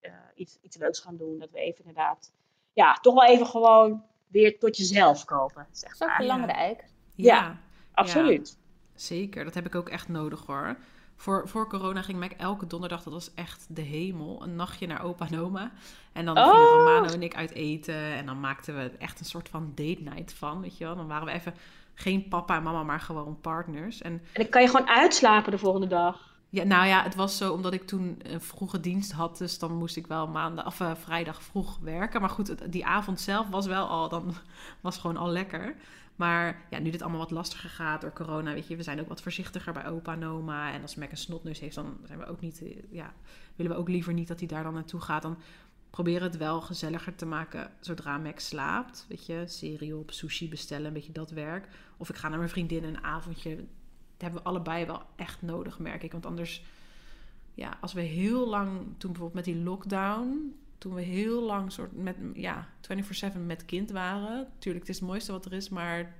eh, 0.00 0.12
iets, 0.34 0.58
iets 0.62 0.76
leuks 0.76 1.00
gaan 1.00 1.16
doen. 1.16 1.38
Dat 1.38 1.50
we 1.50 1.58
even 1.58 1.78
inderdaad, 1.84 2.32
ja, 2.72 2.92
toch 2.92 3.14
wel 3.14 3.24
even 3.24 3.46
gewoon 3.46 4.02
weer 4.26 4.58
tot 4.58 4.76
jezelf 4.76 5.24
komen, 5.24 5.66
zeg 5.70 5.96
Dat 5.96 6.08
is 6.08 6.14
ook 6.14 6.18
belangrijk. 6.20 6.84
Ja, 7.14 7.58
Absoluut. 7.92 8.58
zeker. 8.94 9.44
Dat 9.44 9.54
heb 9.54 9.66
ik 9.66 9.74
ook 9.74 9.88
echt 9.88 10.08
nodig 10.08 10.46
hoor. 10.46 10.76
Voor, 11.16 11.48
voor 11.48 11.68
corona 11.68 12.02
ging 12.02 12.18
Mac 12.18 12.32
elke 12.32 12.66
donderdag, 12.66 13.02
dat 13.02 13.12
was 13.12 13.34
echt 13.34 13.66
de 13.68 13.82
hemel, 13.82 14.42
een 14.42 14.56
nachtje 14.56 14.86
naar 14.86 15.02
opa 15.02 15.26
en 15.30 15.38
oma. 15.38 15.72
En 16.12 16.24
dan 16.24 16.38
Oh. 16.38 16.50
gingen 16.50 16.68
Romano 16.68 17.12
en 17.12 17.22
ik 17.22 17.34
uit 17.34 17.50
eten. 17.52 17.94
En 17.94 18.26
dan 18.26 18.40
maakten 18.40 18.76
we 18.76 18.90
echt 18.98 19.20
een 19.20 19.26
soort 19.26 19.48
van 19.48 19.72
date 19.74 20.00
night 20.02 20.32
van, 20.32 20.60
weet 20.60 20.78
je 20.78 20.84
wel. 20.84 20.96
Dan 20.96 21.06
waren 21.06 21.26
we 21.26 21.32
even 21.32 21.54
geen 21.94 22.28
papa 22.28 22.56
en 22.56 22.62
mama, 22.62 22.82
maar 22.82 23.00
gewoon 23.00 23.40
partners. 23.40 24.02
En 24.02 24.12
En 24.12 24.20
dan 24.32 24.48
kan 24.48 24.62
je 24.62 24.68
gewoon 24.68 24.88
uitslapen 24.88 25.50
de 25.50 25.58
volgende 25.58 25.86
dag. 25.86 26.32
ja, 26.50 26.64
nou 26.64 26.86
ja, 26.86 27.02
het 27.02 27.14
was 27.14 27.36
zo 27.36 27.52
omdat 27.52 27.72
ik 27.72 27.86
toen 27.86 28.18
een 28.22 28.40
vroege 28.40 28.80
dienst 28.80 29.12
had. 29.12 29.38
Dus 29.38 29.58
dan 29.58 29.76
moest 29.76 29.96
ik 29.96 30.06
wel 30.06 30.28
maandag 30.28 30.66
of 30.66 30.80
eh, 30.80 30.94
vrijdag 30.94 31.42
vroeg 31.42 31.78
werken. 31.82 32.20
Maar 32.20 32.30
goed, 32.30 32.72
die 32.72 32.86
avond 32.86 33.20
zelf 33.20 33.48
was 33.48 33.66
wel 33.66 33.86
al, 33.86 34.08
dan 34.08 34.34
was 34.80 34.98
gewoon 34.98 35.16
al 35.16 35.28
lekker. 35.28 35.74
Maar 36.16 36.66
ja, 36.70 36.78
nu 36.78 36.90
dit 36.90 37.02
allemaal 37.02 37.20
wat 37.20 37.30
lastiger 37.30 37.70
gaat 37.70 38.00
door 38.00 38.12
corona, 38.12 38.52
weet 38.52 38.68
je, 38.68 38.76
we 38.76 38.82
zijn 38.82 39.00
ook 39.00 39.08
wat 39.08 39.22
voorzichtiger 39.22 39.72
bij 39.72 39.86
opa 39.86 40.12
en 40.12 40.24
oma. 40.24 40.72
En 40.72 40.82
als 40.82 40.94
Mac 40.94 41.10
een 41.10 41.16
snotneus 41.16 41.60
heeft, 41.60 41.74
dan 41.74 41.96
zijn 42.04 42.18
we 42.18 42.26
ook 42.26 42.40
niet, 42.40 42.62
eh, 42.62 42.76
ja, 42.90 43.12
willen 43.56 43.72
we 43.72 43.78
ook 43.78 43.88
liever 43.88 44.12
niet 44.12 44.28
dat 44.28 44.38
hij 44.38 44.48
daar 44.48 44.62
dan 44.62 44.74
naartoe 44.74 45.00
gaat. 45.00 45.22
Dan 45.22 45.36
proberen 45.94 46.22
het 46.22 46.36
wel 46.36 46.60
gezelliger 46.60 47.14
te 47.14 47.26
maken 47.26 47.70
zodra 47.80 48.18
Mac 48.18 48.38
slaapt. 48.38 49.06
Weet 49.08 49.26
je, 49.26 49.42
serie 49.46 49.96
op, 49.96 50.10
sushi 50.10 50.48
bestellen, 50.48 50.86
een 50.86 50.92
beetje 50.92 51.12
dat 51.12 51.30
werk. 51.30 51.68
Of 51.96 52.08
ik 52.08 52.16
ga 52.16 52.28
naar 52.28 52.38
mijn 52.38 52.50
vriendin 52.50 52.84
een 52.84 53.04
avondje. 53.04 53.56
Dat 53.56 53.66
hebben 54.18 54.42
we 54.42 54.48
allebei 54.48 54.86
wel 54.86 55.02
echt 55.16 55.42
nodig, 55.42 55.78
merk 55.78 56.02
ik. 56.02 56.12
Want 56.12 56.26
anders, 56.26 56.64
ja, 57.54 57.78
als 57.80 57.92
we 57.92 58.00
heel 58.00 58.48
lang, 58.48 58.78
toen 58.78 59.12
bijvoorbeeld 59.12 59.46
met 59.46 59.54
die 59.54 59.62
lockdown, 59.62 60.56
toen 60.78 60.94
we 60.94 61.02
heel 61.02 61.42
lang 61.42 61.72
soort 61.72 61.96
met, 61.96 62.16
ja, 62.34 62.68
24/7 62.80 63.46
met 63.46 63.64
kind 63.64 63.90
waren. 63.90 64.48
Tuurlijk, 64.58 64.86
het 64.86 64.94
is 64.94 65.00
het 65.00 65.08
mooiste 65.08 65.32
wat 65.32 65.44
er 65.44 65.52
is, 65.52 65.68
maar 65.68 66.14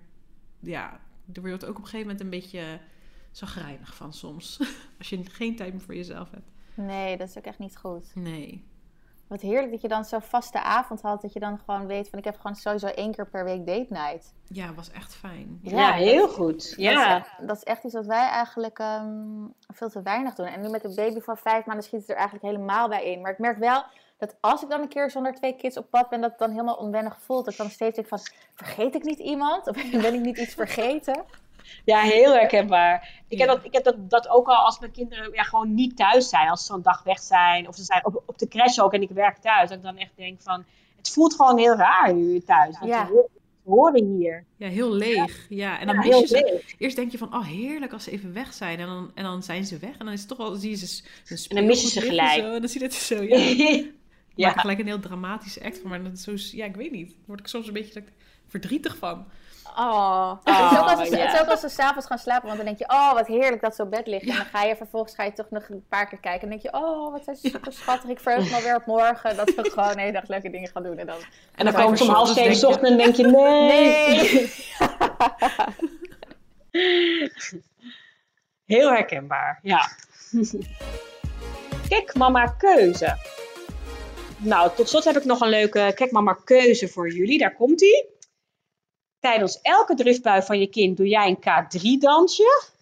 ja, 0.61 1.01
er 1.33 1.41
wordt 1.41 1.65
ook 1.65 1.71
op 1.71 1.77
een 1.77 1.85
gegeven 1.85 2.07
moment 2.07 2.21
een 2.21 2.31
beetje 2.31 2.81
zagrijnig 3.31 3.95
van 3.95 4.13
soms. 4.13 4.59
Als 4.99 5.09
je 5.09 5.25
geen 5.25 5.57
tijd 5.57 5.73
meer 5.73 5.83
voor 5.83 5.95
jezelf 5.95 6.31
hebt. 6.31 6.51
Nee, 6.75 7.17
dat 7.17 7.29
is 7.29 7.39
ook 7.39 7.45
echt 7.45 7.59
niet 7.59 7.77
goed. 7.77 8.15
Nee. 8.15 8.65
Wat 9.35 9.43
heerlijk 9.43 9.71
dat 9.73 9.81
je 9.81 9.89
dan 9.89 10.05
zo'n 10.05 10.21
vaste 10.23 10.63
avond 10.63 11.01
had, 11.03 11.23
dat 11.23 11.33
je 11.33 11.41
dan 11.41 11.59
gewoon 11.65 11.87
weet 11.87 12.09
van 12.09 12.19
ik 12.19 12.25
heb 12.25 12.37
gewoon 12.37 12.57
sowieso 12.57 12.87
één 12.87 13.13
keer 13.15 13.27
per 13.29 13.45
week 13.45 13.67
date 13.67 13.87
night. 13.89 14.35
Ja, 14.49 14.75
was 14.75 14.91
echt 14.91 15.15
fijn. 15.15 15.59
Ja, 15.63 15.93
heel 15.93 16.27
dat- 16.27 16.35
goed. 16.35 16.69
Dat, 16.71 16.79
Ja. 16.79 17.19
is, 17.21 17.47
dat 17.47 17.57
is 17.57 17.63
echt 17.63 17.85
iets 17.85 17.95
wat 17.95 18.07
wij 18.07 18.29
eigenlijk 18.29 18.79
ehm, 18.79 19.47
veel 19.73 19.89
te 19.89 20.03
weinig 20.03 20.35
doen. 20.35 20.47
En 20.47 20.61
nu 20.61 20.69
met 20.69 20.85
een 20.85 20.95
baby 20.95 21.21
van 21.21 21.37
vijf 21.37 21.65
maanden 21.67 21.85
schiet 21.85 22.01
het 22.01 22.11
er 22.11 22.17
eigenlijk 22.17 22.45
helemaal 22.45 22.89
bij 22.89 23.05
in. 23.13 23.21
Maar 23.21 23.33
ik 23.33 23.39
merk 23.39 23.59
wel 23.59 23.85
dat 24.19 24.37
als 24.41 24.63
ik 24.63 24.69
dan 24.69 24.81
een 24.81 24.89
keer 24.89 25.11
zonder 25.11 25.35
twee 25.35 25.57
kids 25.57 25.77
op 25.77 25.91
pad 25.91 26.09
ben, 26.09 26.21
dat 26.21 26.31
het 26.31 26.39
dan 26.39 26.51
helemaal 26.51 26.77
onwennig 26.77 27.19
voelt. 27.21 27.45
Dat 27.45 27.53
ik 27.55 27.61
dan 27.61 27.71
steeds 27.71 27.97
denk 27.97 28.09
van, 28.09 28.19
vergeet 28.55 28.95
ik 28.95 29.05
niet 29.05 29.19
iemand? 29.19 29.69
Of 29.69 29.77
ben 30.03 30.15
ik 30.15 30.21
niet 30.21 30.39
iets 30.39 30.55
vergeten? 30.55 31.25
Ja, 31.85 32.01
heel 32.01 32.33
herkenbaar. 32.33 33.23
Ik 33.29 33.39
heb, 33.39 33.49
dat, 33.49 33.65
ik 33.65 33.73
heb 33.73 33.85
dat, 33.85 34.11
dat 34.11 34.29
ook 34.29 34.49
al 34.49 34.55
als 34.65 34.79
mijn 34.79 34.93
kinderen 34.93 35.33
ja, 35.33 35.43
gewoon 35.43 35.75
niet 35.75 35.97
thuis 35.97 36.29
zijn. 36.29 36.49
Als 36.49 36.61
ze 36.61 36.67
zo'n 36.67 36.83
dag 36.83 37.03
weg 37.03 37.19
zijn. 37.19 37.69
Of 37.69 37.77
ze 37.77 37.83
zijn 37.85 38.07
op, 38.07 38.23
op 38.27 38.39
de 38.39 38.49
crash 38.49 38.79
ook 38.79 38.93
en 38.95 39.03
ik 39.03 39.11
werk 39.11 39.37
thuis. 39.39 39.69
Dat 39.69 39.79
ik 39.79 39.85
dan 39.85 39.97
echt 39.97 40.13
denk 40.17 40.41
van... 40.43 40.65
Het 40.97 41.11
voelt 41.11 41.35
gewoon 41.35 41.59
heel 41.59 41.75
raar 41.77 42.15
nu 42.15 42.41
thuis. 42.41 42.79
Want 42.79 42.91
Ja. 42.91 43.09
horen- 43.65 44.17
hier. 44.19 44.45
Ja, 44.57 44.69
heel 44.69 44.93
leeg. 44.93 45.47
Ja, 45.49 45.79
en 45.81 45.87
dan 45.87 45.95
Ja, 45.97 46.01
mis 46.03 46.19
je 46.21 46.27
ze. 46.27 46.51
leeg. 46.53 46.75
Eerst 46.79 46.97
denk 46.97 47.11
je 47.13 47.19
van, 47.19 47.35
oh 47.35 47.47
heerlijk 47.47 47.93
als 47.93 48.05
ze 48.05 48.11
even 48.11 48.33
weg 48.33 48.53
zijn. 48.53 48.79
En 48.79 48.87
dan, 48.87 49.11
en 49.15 49.25
dan 49.25 49.43
zijn 49.43 49.65
ze 49.65 49.79
weg. 49.79 49.91
En 49.99 50.05
dan 50.05 50.15
is 50.15 50.19
het 50.19 50.29
toch 50.29 50.39
wel, 50.39 50.55
zie 50.55 50.71
je 50.71 50.77
ze 50.77 51.03
En 51.49 51.57
dan 51.57 51.67
mis 51.67 51.83
je 51.83 51.89
ze 51.89 52.01
gelijk. 52.01 52.41
Zo, 52.45 52.55
en 52.55 52.61
dan 52.61 52.69
zie 52.69 52.81
je 52.81 52.87
het 52.87 52.95
zo, 52.95 53.23
ja. 53.29 53.85
Ja. 54.35 54.47
Maak 54.47 54.55
er 54.55 54.61
gelijk 54.61 54.79
een 54.79 54.87
heel 54.87 55.01
dramatische 55.01 55.65
act 55.65 55.79
van. 55.79 55.91
Maar 55.91 56.03
dat 56.03 56.13
is 56.13 56.23
zo, 56.23 56.57
ja, 56.57 56.65
ik 56.65 56.77
weet 56.77 56.91
niet. 56.91 57.09
Daar 57.09 57.19
word 57.27 57.41
ik 57.41 57.47
soms 57.47 57.67
een 57.67 57.73
beetje 57.73 58.01
ik 58.01 58.13
verdrietig 58.49 58.97
van. 58.97 59.27
Oh, 59.77 60.31
het, 60.45 60.73
is 60.73 60.79
ook 60.79 60.89
als 60.89 61.09
ze, 61.09 61.17
ja. 61.17 61.25
het 61.25 61.35
is 61.35 61.41
ook 61.41 61.49
als 61.49 61.61
ze 61.61 61.69
s'avonds 61.69 62.07
gaan 62.07 62.19
slapen, 62.19 62.47
want 62.47 62.57
dan 62.57 62.67
denk 62.67 62.79
je, 62.79 62.89
oh 62.89 63.13
wat 63.13 63.27
heerlijk 63.27 63.63
dat 63.63 63.75
ze 63.75 63.83
op 63.83 63.91
bed 63.91 64.07
liggen. 64.07 64.31
En 64.31 64.37
dan 64.37 64.47
ga 64.47 64.63
je 64.63 64.77
vervolgens 64.77 65.15
ga 65.15 65.23
je 65.25 65.33
toch 65.33 65.51
nog 65.51 65.69
een 65.69 65.85
paar 65.89 66.09
keer 66.09 66.19
kijken. 66.19 66.43
En 66.43 66.49
dan 66.49 66.59
denk 66.59 66.75
je, 66.75 66.83
oh 66.83 67.13
wat 67.13 67.25
zijn 67.25 67.37
ze 67.37 67.49
super 67.49 67.73
schattig. 67.73 68.11
Ik 68.11 68.21
verheug 68.21 68.51
me 68.51 68.57
alweer 68.57 68.77
op 68.77 68.87
morgen 68.87 69.37
dat 69.37 69.55
we 69.55 69.71
gewoon 69.75 69.93
de 69.93 70.01
hele 70.01 70.13
dag 70.13 70.29
leuke 70.29 70.51
dingen 70.51 70.69
gaan 70.69 70.83
doen. 70.83 70.99
En 70.99 71.07
dan, 71.07 71.17
En 71.55 71.65
dan 71.65 71.75
komt 71.75 71.99
ze 71.99 72.05
om 72.05 72.11
half 72.11 72.29
ochtends 72.29 72.61
zeven 72.61 72.61
denk 72.61 72.61
je- 72.61 72.67
ochtend 72.67 72.91
en 72.91 72.97
denk 72.97 73.15
je... 73.17 73.27
Nee. 73.27 74.23
nee. 74.23 74.53
Heel 78.75 78.91
herkenbaar, 78.91 79.59
ja. 79.63 79.89
Kijk, 81.89 82.15
mama 82.15 82.47
keuze. 82.47 83.17
Nou, 84.45 84.71
tot 84.77 84.89
slot 84.89 85.05
heb 85.05 85.17
ik 85.17 85.25
nog 85.25 85.41
een 85.41 85.49
leuke 85.49 85.93
kijk 85.95 86.11
mama 86.11 86.39
keuze 86.45 86.89
voor 86.89 87.13
jullie. 87.13 87.39
Daar 87.39 87.55
komt 87.55 87.83
ie. 87.83 88.05
Tijdens 89.21 89.61
elke 89.63 89.95
driftbui 89.95 90.43
van 90.43 90.59
je 90.59 90.67
kind 90.67 90.97
doe 90.97 91.09
jij 91.09 91.29
een 91.29 91.39
K3-dansje. 91.39 92.73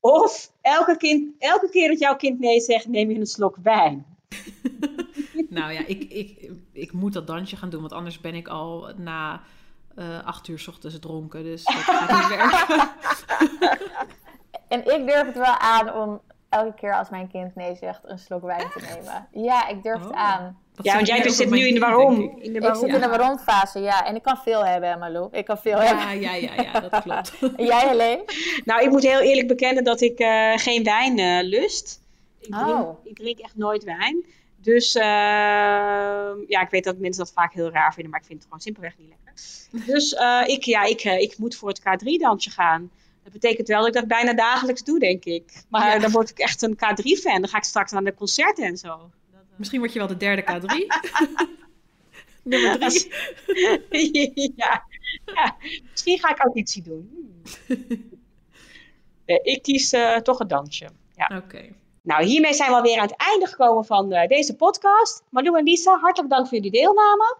Of 0.00 0.52
elke, 0.60 0.96
kind, 0.96 1.34
elke 1.38 1.68
keer 1.70 1.88
dat 1.88 1.98
jouw 1.98 2.16
kind 2.16 2.38
nee 2.38 2.60
zegt, 2.60 2.86
neem 2.86 3.10
je 3.10 3.18
een 3.18 3.26
slok 3.26 3.56
wijn. 3.62 4.04
Nou 5.48 5.72
ja, 5.72 5.86
ik, 5.86 6.02
ik, 6.02 6.50
ik 6.72 6.92
moet 6.92 7.12
dat 7.12 7.26
dansje 7.26 7.56
gaan 7.56 7.70
doen. 7.70 7.80
Want 7.80 7.92
anders 7.92 8.20
ben 8.20 8.34
ik 8.34 8.48
al 8.48 8.92
na 8.96 9.42
eh, 9.94 10.26
acht 10.26 10.48
uur 10.48 10.58
's 10.58 10.68
ochtends 10.68 10.98
dronken. 10.98 11.42
Dus 11.42 11.64
dat 11.64 11.74
gaat 11.74 12.10
niet 12.10 12.28
werken. 12.38 12.88
En 14.68 14.80
ik 14.80 15.06
durf 15.06 15.26
het 15.26 15.36
wel 15.36 15.58
aan 15.58 15.94
om 15.94 16.20
elke 16.56 16.74
keer 16.74 16.94
als 16.94 17.08
mijn 17.10 17.28
kind 17.30 17.54
nee 17.54 17.74
zegt 17.76 18.00
een 18.04 18.18
slok 18.18 18.42
wijn 18.42 18.70
te 18.70 18.80
nemen. 18.94 19.28
Ja, 19.46 19.68
ik 19.68 19.82
durf 19.82 20.00
het 20.02 20.10
Oh. 20.10 20.18
aan. 20.18 20.58
Dat 20.74 20.84
Ja, 20.84 20.94
want 20.94 21.06
jij 21.06 21.18
ik 21.18 21.28
zit 21.30 21.50
nu 21.50 21.66
in 21.66 21.74
de 21.74 21.80
waarom. 21.80 22.20
ik. 22.20 22.30
In 22.36 22.52
de 22.52 22.56
Ik 22.58 22.60
waarom. 22.60 22.80
zit 22.80 22.94
in 22.94 23.00
de 23.00 23.08
waarom-fase, 23.08 23.80
ja. 23.80 24.06
En 24.06 24.14
ik 24.14 24.22
kan 24.22 24.36
veel 24.36 24.66
hebben, 24.66 24.88
hè, 24.90 24.96
Malou. 24.96 25.28
Ik 25.32 25.44
kan 25.44 25.58
veel 25.58 25.78
hebben. 25.78 26.04
Ja, 26.04 26.10
ja, 26.10 26.34
ja, 26.54 26.62
ja, 26.62 26.80
dat 26.80 27.02
klopt. 27.02 27.32
Jij 27.70 27.88
alleen? 27.88 28.20
Nou, 28.64 28.82
ik 28.84 28.90
moet 28.90 29.02
heel 29.02 29.20
eerlijk 29.20 29.48
bekennen 29.48 29.84
dat 29.84 30.00
ik 30.00 30.18
eh, 30.18 30.52
geen 30.56 30.82
wijn 30.84 31.18
eh, 31.18 31.42
lust. 31.48 32.00
Ik 32.40 32.52
drink, 32.52 32.66
Oh. 32.68 33.06
ik 33.06 33.16
drink 33.16 33.38
echt 33.38 33.56
nooit 33.56 33.84
wijn. 33.84 34.24
Dus 34.62 34.94
eh, 34.94 35.02
ja, 36.46 36.60
ik 36.60 36.70
weet 36.70 36.84
dat 36.84 36.98
mensen 36.98 37.24
dat 37.24 37.32
vaak 37.32 37.52
heel 37.52 37.70
raar 37.70 37.92
vinden, 37.92 38.10
maar 38.10 38.20
ik 38.20 38.26
vind 38.26 38.38
het 38.38 38.44
gewoon 38.48 38.60
simpelweg 38.62 38.94
niet 38.98 39.08
lekker. 39.08 39.24
Dus 39.94 40.14
eh, 40.14 40.42
ik, 40.46 40.62
ja, 40.64 40.82
ik, 40.82 41.02
ik 41.04 41.38
moet 41.38 41.56
voor 41.56 41.68
het 41.68 41.80
K3-dansje 41.80 42.50
gaan. 42.50 42.90
Dat 43.26 43.40
betekent 43.40 43.68
wel 43.68 43.78
dat 43.78 43.86
ik 43.88 43.94
dat 43.94 44.06
bijna 44.08 44.34
dagelijks 44.34 44.84
doe, 44.84 44.98
denk 44.98 45.24
ik. 45.24 45.64
Maar 45.68 45.92
Ja. 45.94 45.98
dan 45.98 46.10
word 46.10 46.30
ik 46.30 46.38
echt 46.38 46.62
een 46.62 46.76
K3-fan. 46.76 47.40
Dan 47.40 47.48
ga 47.48 47.56
ik 47.56 47.64
straks 47.64 47.92
naar 47.92 48.04
de 48.04 48.14
concerten 48.14 48.64
en 48.64 48.76
zo. 48.76 48.88
Dat, 48.88 49.08
eh, 49.32 49.38
Misschien 49.56 49.80
word 49.80 49.92
je 49.92 49.98
wel 49.98 50.08
de 50.08 50.16
derde 50.16 50.42
K3. 50.42 50.86
Nummer 52.42 52.78
drie. 52.78 54.52
ja. 54.56 54.84
ja, 55.24 55.56
misschien 55.90 56.18
ga 56.18 56.30
ik 56.30 56.38
auditie 56.38 56.82
doen. 56.82 57.32
Nee, 59.26 59.40
ik 59.52 59.62
kies 59.62 59.92
eh, 59.92 60.16
toch 60.16 60.40
een 60.40 60.48
dansje. 60.48 60.88
Ja. 61.16 61.36
Oké. 61.36 61.72
Nou, 62.02 62.24
hiermee 62.24 62.54
zijn 62.54 62.70
we 62.70 62.76
alweer 62.76 62.96
aan 62.98 63.06
het 63.06 63.16
einde 63.16 63.46
gekomen 63.46 63.84
van 63.84 64.12
eh, 64.12 64.28
deze 64.28 64.54
podcast. 64.56 65.22
Malou 65.28 65.58
en 65.58 65.64
Lisa, 65.64 65.98
hartelijk 65.98 66.32
dank 66.32 66.46
voor 66.46 66.56
jullie 66.56 66.70
deelname. 66.80 67.36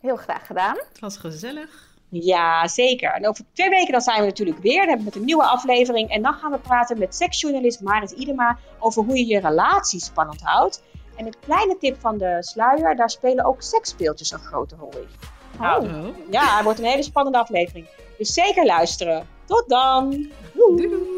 Heel 0.00 0.16
graag 0.16 0.46
gedaan. 0.46 0.76
Het 0.88 0.98
was 1.00 1.16
gezellig. 1.16 1.87
Ja, 2.10 2.68
zeker. 2.68 3.12
En 3.12 3.28
over 3.28 3.44
twee 3.52 3.68
weken 3.68 3.92
dan 3.92 4.00
zijn 4.00 4.20
we 4.20 4.26
natuurlijk 4.26 4.58
weer. 4.58 4.78
Dan 4.78 4.88
hebben 4.88 4.98
we 4.98 5.04
met 5.04 5.14
een 5.14 5.24
nieuwe 5.24 5.44
aflevering. 5.44 6.10
En 6.10 6.22
dan 6.22 6.34
gaan 6.34 6.50
we 6.50 6.58
praten 6.58 6.98
met 6.98 7.14
seksjournalist 7.14 7.80
Marit 7.80 8.10
Idema 8.10 8.58
over 8.78 9.04
hoe 9.04 9.16
je 9.18 9.26
je 9.26 9.40
relatie 9.40 10.00
spannend 10.00 10.40
houdt. 10.42 10.82
En 11.16 11.26
een 11.26 11.34
kleine 11.40 11.76
tip 11.78 12.00
van 12.00 12.18
de 12.18 12.36
sluier, 12.40 12.96
daar 12.96 13.10
spelen 13.10 13.44
ook 13.44 13.62
seksspeeltjes 13.62 14.30
een 14.32 14.38
grote 14.38 14.76
rol 14.78 14.90
in. 14.90 15.08
Nou, 15.58 15.86
Oh. 15.88 16.06
ja, 16.30 16.54
het 16.54 16.64
wordt 16.64 16.78
een 16.78 16.84
hele 16.84 17.02
spannende 17.02 17.38
aflevering. 17.38 17.86
Dus 18.18 18.32
zeker 18.32 18.66
luisteren. 18.66 19.26
Tot 19.44 19.64
dan! 19.68 20.10
Doei 20.54 20.88
doei! 20.88 21.17